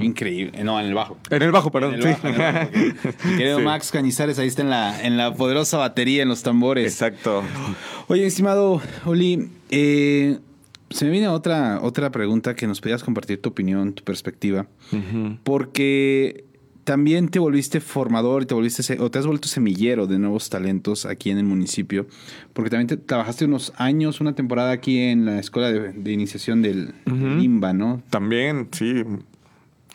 [0.00, 0.62] Increíble.
[0.64, 1.16] No, en el bajo.
[1.30, 1.94] En el bajo, perdón.
[1.94, 2.20] En el sí.
[2.22, 2.68] bajo, en el bajo,
[3.08, 3.24] ok.
[3.24, 3.64] Mi querido Sí.
[3.64, 6.92] Max Cañizares, ahí está en la, en la poderosa batería, en los tambores.
[6.92, 7.42] Exacto.
[8.08, 10.38] Oye, estimado Oli, eh,
[10.90, 14.66] se me viene otra, otra pregunta que nos podías compartir tu opinión, tu perspectiva.
[15.44, 16.44] Porque
[16.84, 21.04] también te volviste formador y te volviste o te has vuelto semillero de nuevos talentos
[21.04, 22.06] aquí en el municipio.
[22.54, 26.62] Porque también te, trabajaste unos años, una temporada aquí en la escuela de, de iniciación
[26.62, 28.02] del, del IMBA, ¿no?
[28.08, 29.04] También, sí.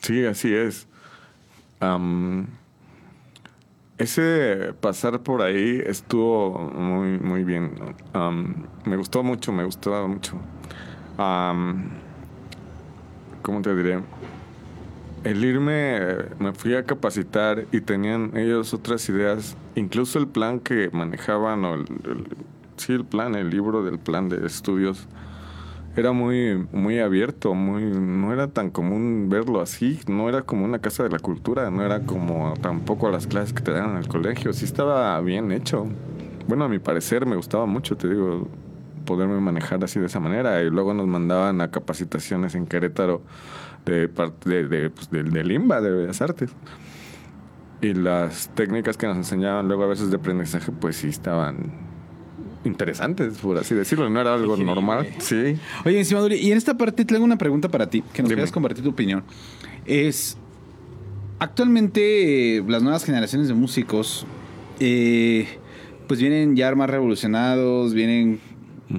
[0.04, 0.86] Sí, así es.
[1.80, 2.46] Am,
[3.98, 7.72] ese pasar por ahí estuvo muy, muy bien.
[8.86, 10.34] Me gustó mucho, me gustó mucho.
[11.18, 11.90] Am,
[13.42, 14.02] ¿Cómo te diré?
[15.24, 16.00] El irme,
[16.40, 19.56] me fui a capacitar y tenían ellos otras ideas.
[19.76, 21.86] Incluso el plan que manejaban, o el-
[22.76, 25.08] sí, el plan, el libro del plan de estudios,
[25.96, 30.80] era muy, muy abierto, muy, no era tan común verlo así, no era como una
[30.80, 34.08] casa de la cultura, no era como tampoco las clases que te dan en el
[34.08, 35.88] colegio, sí estaba bien hecho.
[36.48, 38.48] Bueno, a mi parecer me gustaba mucho, te digo,
[39.06, 40.62] poderme manejar así de esa manera.
[40.62, 43.22] Y luego nos mandaban a capacitaciones en Querétaro
[43.86, 46.52] de, parte de, de, pues, del, del IMBA, de Bellas Artes.
[47.82, 51.93] Y las técnicas que nos enseñaban luego a veces de aprendizaje, pues sí estaban
[52.66, 54.10] interesantes, por así decirlo.
[54.10, 55.08] No era algo normal.
[55.20, 55.56] Sí.
[55.86, 58.40] Oye, estimado Uri, y en esta parte tengo una pregunta para ti, que nos Dime.
[58.40, 59.24] quieras compartir tu opinión.
[59.86, 60.38] Es,
[61.40, 64.26] actualmente eh, las nuevas generaciones de músicos,
[64.80, 65.48] eh,
[66.08, 68.40] pues vienen ya más revolucionados, vienen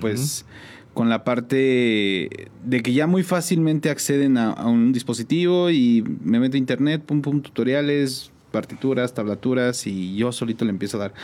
[0.01, 0.45] pues
[0.93, 2.31] con la parte
[2.65, 7.03] de que ya muy fácilmente acceden a, a un dispositivo y me meto a internet,
[7.05, 11.15] pum, pum, tutoriales, partituras, tablaturas y yo solito le empiezo a dar.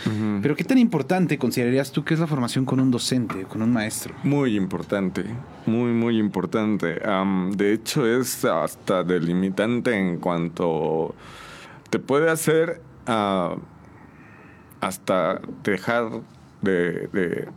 [0.43, 3.73] Pero ¿qué tan importante considerarías tú que es la formación con un docente, con un
[3.73, 4.13] maestro?
[4.25, 5.25] Muy importante,
[5.65, 7.01] muy, muy importante.
[7.57, 11.15] De hecho, es hasta delimitante en cuanto
[11.89, 13.55] te puede hacer ah,
[14.81, 16.11] hasta dejar
[16.63, 17.49] de, de,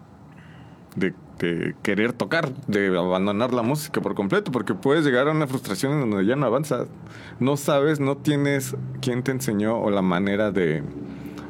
[0.95, 1.13] de-
[1.43, 5.93] de querer tocar, de abandonar la música por completo, porque puedes llegar a una frustración
[6.01, 6.87] en donde ya no avanzas.
[7.39, 10.81] No sabes, no tienes quién te enseñó o la manera de,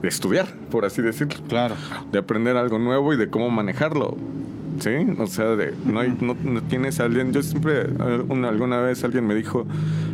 [0.02, 1.76] de estudiar, por así decirlo Claro.
[2.12, 4.18] de aprender algo nuevo y de cómo manejarlo.
[4.80, 4.90] ¿Sí?
[5.20, 7.32] O sea, de, no, hay, no, no tienes a alguien.
[7.32, 9.68] Yo siempre, eh, una- alguna vez alguien me dijo: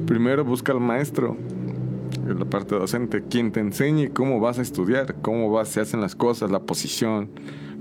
[0.06, 1.38] primero busca al maestro,
[2.32, 6.02] en la parte docente, quien te enseñe cómo vas a estudiar, cómo vas, se hacen
[6.02, 7.30] las cosas, la posición,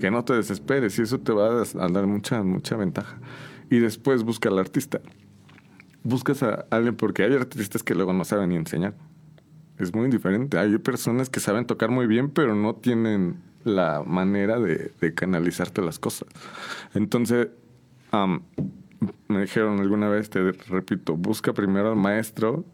[0.00, 3.18] que no te desesperes y eso te va a dar mucha, mucha ventaja.
[3.70, 5.00] Y después busca al artista.
[6.02, 8.94] Buscas a alguien porque hay artistas que luego no saben ni enseñar.
[9.78, 10.58] Es muy diferente.
[10.58, 15.82] Hay personas que saben tocar muy bien, pero no tienen la manera de, de canalizarte
[15.82, 16.28] las cosas.
[16.94, 17.48] Entonces,
[18.10, 18.42] am,
[19.28, 22.64] me dijeron alguna vez, te repito, busca primero al maestro,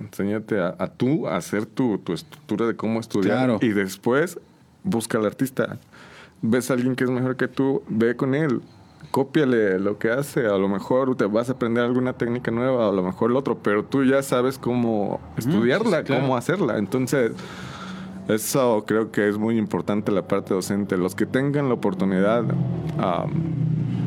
[0.00, 3.58] enséñate a, a tú a hacer tu, tu estructura de cómo estudiar Claro.
[3.60, 4.38] y después
[4.84, 5.78] busca al artista.
[6.42, 8.60] Ves a alguien que es mejor que tú, ve con él.
[9.10, 12.92] Cópiale lo que hace, a lo mejor te vas a aprender alguna técnica nueva, a
[12.92, 16.22] lo mejor el otro, pero tú ya sabes cómo estudiarla, sí, claro.
[16.22, 16.78] cómo hacerla.
[16.78, 17.32] Entonces,
[18.28, 20.96] eso creo que es muy importante la parte docente.
[20.96, 22.44] Los que tengan la oportunidad,
[22.98, 23.30] am,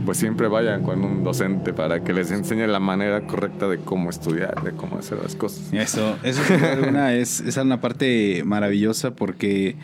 [0.05, 4.09] pues siempre vayan con un docente para que les enseñe la manera correcta de cómo
[4.09, 5.73] estudiar, de cómo hacer las cosas.
[5.73, 6.41] Eso, eso
[6.71, 9.75] alguna es, es una parte maravillosa porque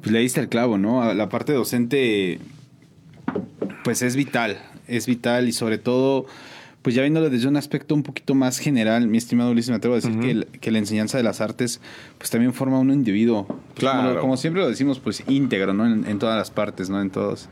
[0.00, 1.12] pues, le diste el clavo, ¿no?
[1.14, 2.40] La parte docente,
[3.84, 4.58] pues es vital,
[4.88, 6.26] es vital y sobre todo,
[6.82, 9.94] pues ya viéndolo desde un aspecto un poquito más general, mi estimado Ulises, me atrevo
[9.94, 11.80] a decir que, el- que la enseñanza de las artes,
[12.18, 14.08] pues también forma un individuo, pues, Claro.
[14.10, 15.86] como, como siempre lo decimos, pues íntegro, ¿no?
[15.86, 17.00] En, en todas las partes, ¿no?
[17.00, 17.48] En todos.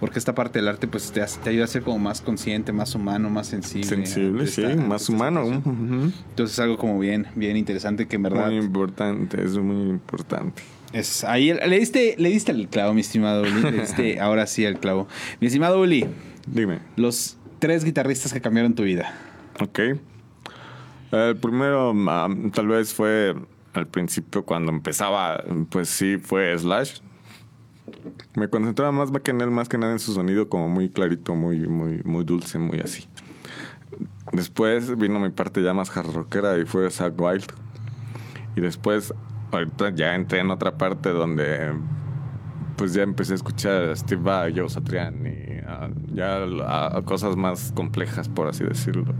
[0.00, 3.30] Porque esta parte del arte, pues te, ayuda a ser como más consciente, más humano,
[3.30, 3.86] más sensible.
[3.86, 5.44] Sensible, sí, más humano.
[5.46, 6.10] Ujú.
[6.30, 10.60] Entonces es algo como bien, bien interesante que en verdad Muy importante, es muy importante.
[10.92, 13.62] es ahí le diste, le diste el clavo, mi estimado Uli.
[13.62, 15.06] Le diste ahora sí el clavo.
[15.40, 16.04] Mi estimado Uli,
[16.48, 16.80] Dime.
[16.96, 19.14] los tres guitarristas que cambiaron tu vida.
[19.60, 19.78] Ok.
[21.12, 23.36] El primero, am, tal vez fue
[23.72, 26.98] al principio cuando empezaba, pues sí, fue Slash.
[28.34, 31.36] Me concentraba más que en él, más que nada en su sonido, como muy clarito,
[31.36, 33.06] muy, muy, muy dulce, muy así.
[34.32, 37.46] Después vino mi parte ya más hard rockera y fue Zack Wild.
[38.56, 39.14] Y después,
[39.52, 41.72] ahorita ya entré en otra parte donde
[42.76, 45.41] pues ya empecé a escuchar a Steve Vai, Joe Satriani,
[46.14, 49.14] ya a, cosas más complejas, por así decirlo.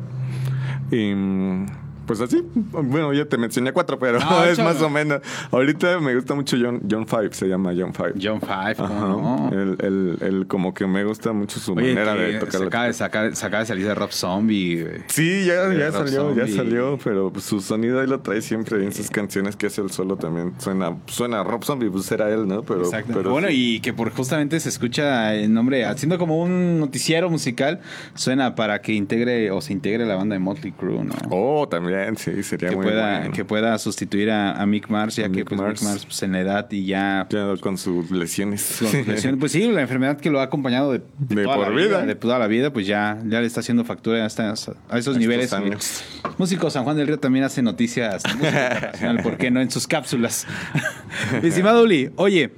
[0.90, 1.66] Y mm,
[2.06, 5.20] Pues así, bueno, ya te mencioné cuatro, pero No, es más o menos.
[5.50, 8.14] Ahorita me gusta mucho John, John Five, se llama John Five.
[8.20, 9.06] John Five, ¿cómo Ajá.
[9.08, 9.50] no?
[9.52, 12.66] El, el, el como que me gusta mucho su Oye, manera de se tocar la
[12.66, 14.82] acaba se acaba de salir de Rob Zombie.
[14.82, 15.02] güey.
[15.08, 19.10] Sí, ya, ya salió, ya salió, pero su sonido ahí lo trae siempre en sus
[19.10, 20.52] canciones que hace el solo también.
[20.58, 22.62] Suena, suena Rob Zombie, pues era él, ¿no?
[22.62, 23.12] Pero, Exacto.
[23.14, 23.76] pero bueno, sí.
[23.76, 27.80] y que por justamente se escucha el nombre, haciendo como un noticiero musical,
[28.14, 31.14] suena para que integre o se integre la banda de Motley Crue, ¿no?
[31.30, 33.34] Oh, también, sí, sería que muy pueda, bueno.
[33.34, 36.04] que pueda sustituir a, a Mick Mars, ya A que Mick pues, Mick Mars.
[36.06, 38.78] Pues, en la edad y ya Ya con sus lesiones.
[39.22, 42.02] con pues sí, la enfermedad que lo ha acompañado de, De toda por la vida.
[42.06, 45.16] de toda la vida, pues ya, ya le está haciendo factura a, estas- a esos
[45.16, 45.52] A niveles.
[45.52, 46.04] años.
[46.38, 49.60] Músico San Juan del Río también hace noticias internacional, ¿por qué no?
[49.60, 50.46] En sus cápsulas.
[51.42, 52.52] Estimado Uli, oye,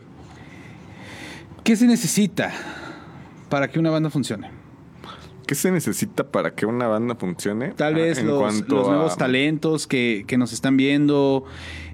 [1.63, 2.53] ¿qué se necesita
[3.49, 4.51] para que una banda funcione?
[5.47, 7.69] ¿Qué se necesita para que una banda funcione?
[7.73, 11.45] Tal Ah, vez en los, los a- nuevos talentos que, que nos están viendo,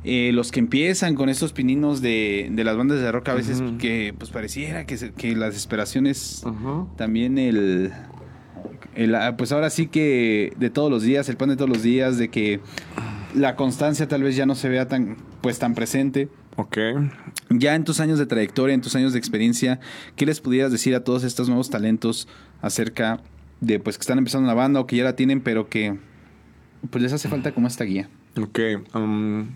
[0.05, 3.63] eh, los que empiezan con estos pininos de, de las bandas de rock, a veces
[3.79, 6.89] que pues pareciera que, se- que la desesperación es Ujú.
[6.97, 7.93] también el,
[8.95, 11.83] el, ah, Pues ahora sí que de todos los días, el pan de todos los
[11.83, 12.61] días, de que
[13.35, 16.29] la constancia tal vez ya no se vea tan, pues, tan presente.
[16.57, 16.77] Ok.
[17.51, 19.81] Ya en tus años de trayectoria, en tus años de experiencia,
[20.17, 22.27] ¿qué les pudieras decir a todos estos nuevos talentos
[22.61, 23.21] acerca
[23.61, 25.99] de pues que están empezando una banda o que ya la tienen, pero que
[26.91, 28.09] pues les hace falta como esta guía?
[28.41, 28.59] Ok.
[28.95, 29.49] um,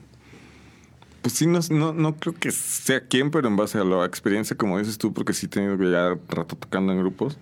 [1.22, 4.56] pues sí, no, no, no creo que sea quién, pero en base a la experiencia,
[4.56, 7.38] como dices tú, porque sí he tenido que ya rato tocando en grupos.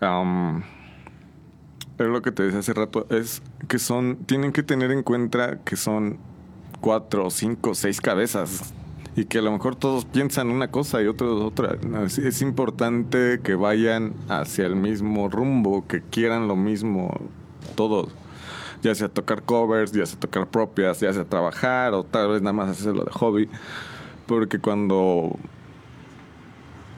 [0.00, 0.62] Um,
[1.96, 5.60] pero lo que te decía hace rato es que son, tienen que tener en cuenta
[5.64, 6.18] que son
[6.80, 8.74] cuatro, cinco, seis cabezas.
[9.14, 11.76] Y que a lo mejor todos piensan una cosa y otros otra.
[12.06, 17.14] Es importante que vayan hacia el mismo rumbo, que quieran lo mismo
[17.74, 18.08] todos.
[18.82, 22.54] Ya sea tocar covers, ya sea tocar propias, ya sea trabajar o tal vez nada
[22.54, 23.48] más hacerlo de hobby.
[24.26, 25.36] Porque cuando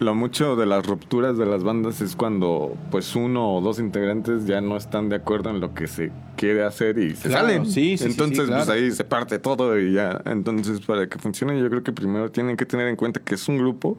[0.01, 4.45] lo mucho de las rupturas de las bandas es cuando pues uno o dos integrantes
[4.47, 7.64] ya no están de acuerdo en lo que se quiere hacer y se Claro, salen.
[7.66, 8.64] sí, sí, sí, sí, Entonces claro.
[8.64, 10.20] pues ahí se parte todo y ya.
[10.26, 13.49] Entonces para que funcione yo creo que primero tienen que tener en cuenta que es
[13.49, 13.97] un grupo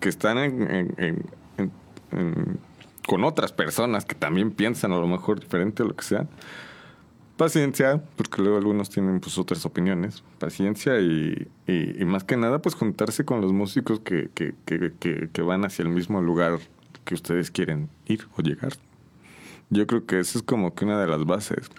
[0.00, 1.24] que están en-
[3.06, 6.26] con otras personas que también piensan a lo mejor diferente o lo que sea.
[7.40, 10.22] Paciencia, porque luego algunos tienen pues otras opiniones.
[10.38, 15.40] Paciencia y, y- y más que nada pues juntarse con los músicos que, que, que-
[15.40, 16.58] van hacia el mismo lugar
[17.06, 18.74] que ustedes quieren ir o llegar.
[19.70, 21.70] Yo creo que eso es como que una de las bases.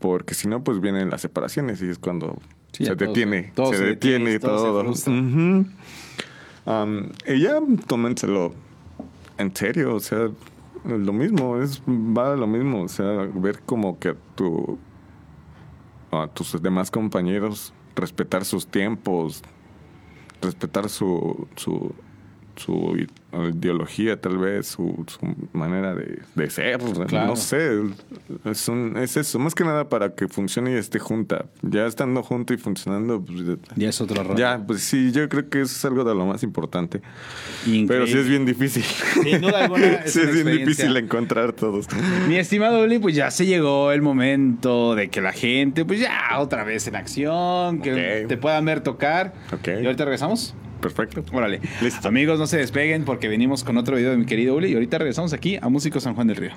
[0.00, 2.36] Porque si no, pues vienen las separaciones y es cuando
[2.72, 3.44] Sí, se detiene.
[3.44, 4.80] se- todo se, se detiene, detiene todo se todo.
[4.84, 5.12] frustra.
[5.14, 5.66] Ujú.
[6.66, 8.52] Am, y ya tómenselo
[9.38, 10.28] en serio, o sea,
[10.84, 14.78] lo mismo, es va lo mismo, o sea, ver como que a tu
[16.10, 19.42] a tus demás compañeros respetar sus tiempos,
[20.40, 21.94] respetar su su
[22.56, 23.06] su
[23.50, 25.18] ideología tal vez, su, su
[25.56, 26.78] manera de, de ser,
[27.08, 27.28] Claro.
[27.28, 27.80] no sé,
[28.44, 32.22] es, un, es eso, más que nada para que funcione y esté junta, ya estando
[32.22, 33.40] junta y funcionando, pues,
[33.76, 34.36] Ya es otro rollo.
[34.36, 37.00] ya, pues sí, yo creo que eso es algo de lo más importante.
[37.64, 37.86] Increíble.
[37.88, 38.82] Pero sí es bien difícil.
[38.82, 41.86] Sin duda alguna, es sí es bien difícil encontrar todos.
[42.28, 46.38] Mi estimado Uli, pues ya se llegó el momento de que la gente, pues ya
[46.38, 49.32] otra vez en acción, que te puedan ver tocar.
[49.52, 49.68] Ok.
[49.82, 50.54] Y ahorita regresamos.
[50.82, 51.24] Perfecto.
[51.32, 51.60] Órale.
[51.80, 52.06] Listo.
[52.08, 54.98] Amigos, no se despeguen porque venimos con otro video de mi querido Uli y ahorita
[54.98, 56.52] regresamos aquí a Músico San Juan del Río.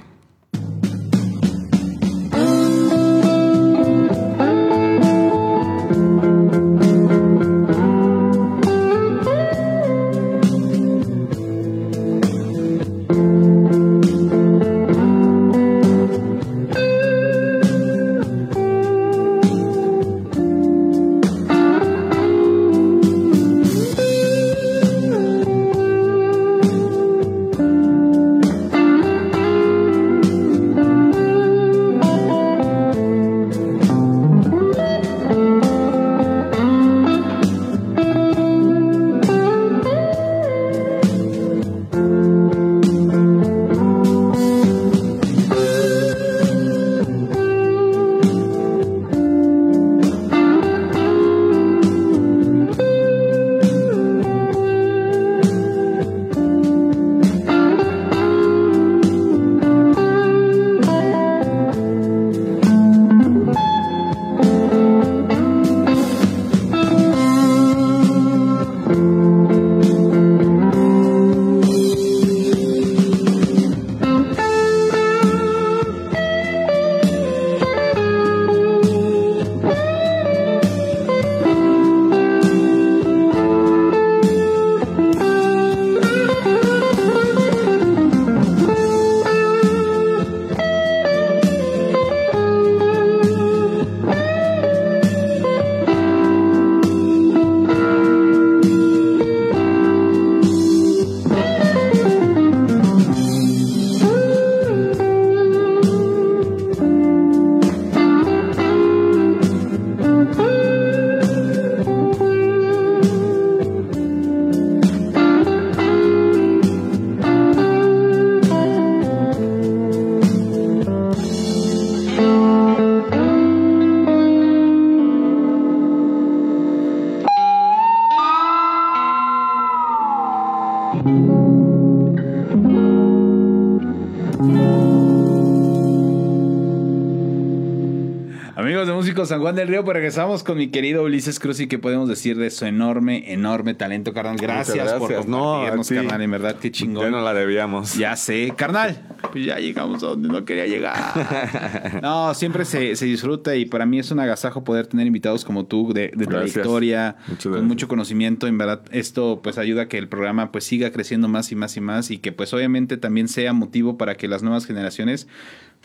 [139.26, 142.38] San Juan del Río, pues regresamos con mi querido Ulises Cruz y qué podemos decir
[142.38, 144.38] de su enorme, enorme talento, carnal.
[144.38, 145.00] Gracias, gracias.
[145.00, 145.96] por No, compartirnos, ti.
[145.96, 146.22] carnal.
[146.22, 147.04] En verdad, qué chingón.
[147.06, 147.96] Ya no la debíamos.
[147.96, 149.02] Ya sé, carnal.
[149.32, 150.96] Pues ya llegamos a donde no quería llegar.
[152.02, 155.66] No, siempre se, se disfruta y para mí es un agasajo poder tener invitados como
[155.66, 158.48] tú de, de trayectoria, con mucho conocimiento.
[158.48, 161.76] En verdad, esto pues ayuda a que el programa pues siga creciendo más y más
[161.76, 165.28] y más y que pues obviamente también sea motivo para que las nuevas generaciones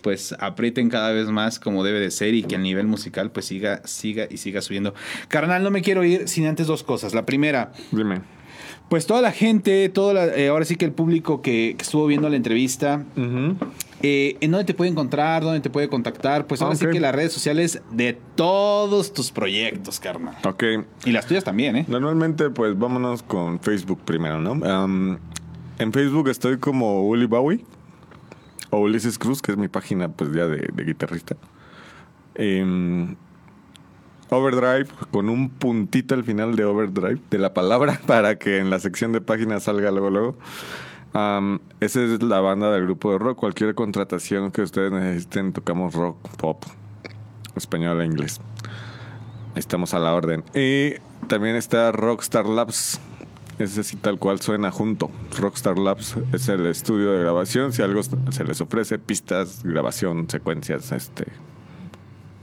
[0.02, 3.46] pues aprieten cada vez más como debe de ser y que el nivel musical pues
[3.46, 4.94] siga, siga y siga subiendo.
[5.28, 7.14] Carnal, no me quiero ir sin antes dos cosas.
[7.14, 8.22] La primera, Dime.
[8.88, 12.06] pues toda la gente, toda la- eh, ahora sí que el público que, que estuvo
[12.06, 13.04] viendo la entrevista,
[14.02, 15.42] eh, ¿en dónde te puede encontrar?
[15.42, 16.46] ¿Dónde te puede contactar?
[16.46, 20.36] Pues ahora sí que las redes sociales de todos tus proyectos, carnal.
[20.44, 20.64] Ok.
[21.04, 21.84] Y las tuyas también, ¿eh?
[21.88, 25.18] Normalmente, pues vámonos con Facebook primero, ¿no?
[25.78, 27.64] En Facebook estoy como Uli Bowie
[28.70, 31.36] o Ulises Cruz, que es mi página, pues ya de, de guitarrista.
[32.34, 33.16] Em,
[34.30, 38.78] Overdrive, con un puntito al final de Overdrive, de la palabra, para que en la
[38.78, 40.36] sección de páginas salga luego, luego.
[41.12, 43.38] Am, esa es la banda del grupo de rock.
[43.38, 46.62] Cualquier contratación que ustedes necesiten, tocamos rock, pop,
[47.56, 48.40] español e inglés.
[49.56, 50.44] Estamos a la orden.
[50.54, 50.94] Y
[51.26, 53.00] también está Rockstar Labs.
[53.60, 55.10] Ese sí tal cual suena junto.
[55.38, 57.72] Rockstar Labs es el estudio de grabación.
[57.72, 61.26] Si algo se les ofrece, pistas, grabación, secuencias, este...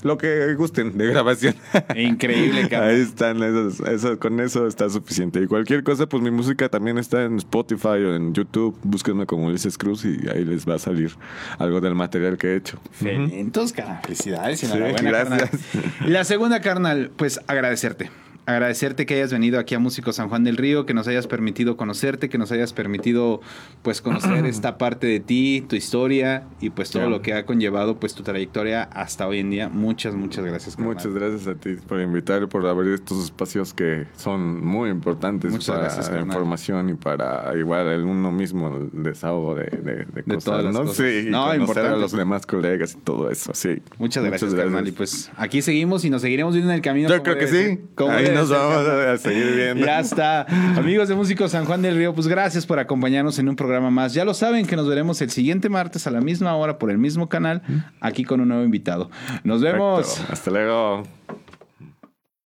[0.03, 1.55] Lo que gusten de grabación.
[1.95, 2.91] Increíble, carnal.
[2.91, 5.41] Ahí están, esos, eso- con eso está suficiente.
[5.41, 8.78] Y cualquier cosa, pues mi música también está en Spotify o en YouTube.
[8.84, 11.13] Búsquenme como Ulises Cruz y ahí les va a salir
[11.57, 12.80] algo del material que he hecho.
[13.01, 15.39] Entonces, carnal, felicidades y Sí, enhorabuena, gracias.
[15.74, 15.93] carnal.
[16.05, 18.11] Y la segunda, carnal, pues agradecerte.
[18.48, 21.76] Agradecerte que hayas venido aquí a Músico San Juan del Río, que nos hayas permitido
[21.76, 23.41] conocerte, que nos hayas permitido
[23.82, 28.00] pues conocer esta parte de ti, tu historia y pues todo lo que ha conllevado
[28.00, 29.68] pues tu trayectoria hasta hoy en día.
[29.68, 30.78] Muchas, muchas gracias.
[30.78, 30.93] carnal.
[30.95, 35.52] Muchas gracias a ti por invitar y por abrir estos espacios que son muy importantes
[35.52, 40.06] Muchas para gracias, la información y para igual el uno mismo el desahogo de, de,
[40.06, 40.80] de cosas, todas las ¿no?
[40.86, 40.95] cosas.
[40.95, 41.89] Sí, No, importante.
[41.89, 43.82] a los demás colegas y todo eso, sí.
[43.98, 44.88] Muchas gracias, carnal.
[44.88, 47.10] Y pues aquí seguimos y nos seguiremos viendo en el camino.
[47.10, 47.80] Yo creo que sí.
[47.95, 49.86] Como nos vamos a seguir viendo.
[49.86, 50.46] Ya está.
[50.78, 54.14] Amigos de Músicos San Juan del Río, pues gracias por acompañarnos en un programa más.
[54.14, 56.98] Ya lo saben que nos veremos el siguiente martes a la misma hora por el
[56.98, 57.62] mismo canal,
[58.00, 59.10] aquí con un nuevo invitado.
[59.44, 60.08] Nos vemos.
[60.08, 60.34] Perfecto.
[60.34, 61.04] Hasta luego.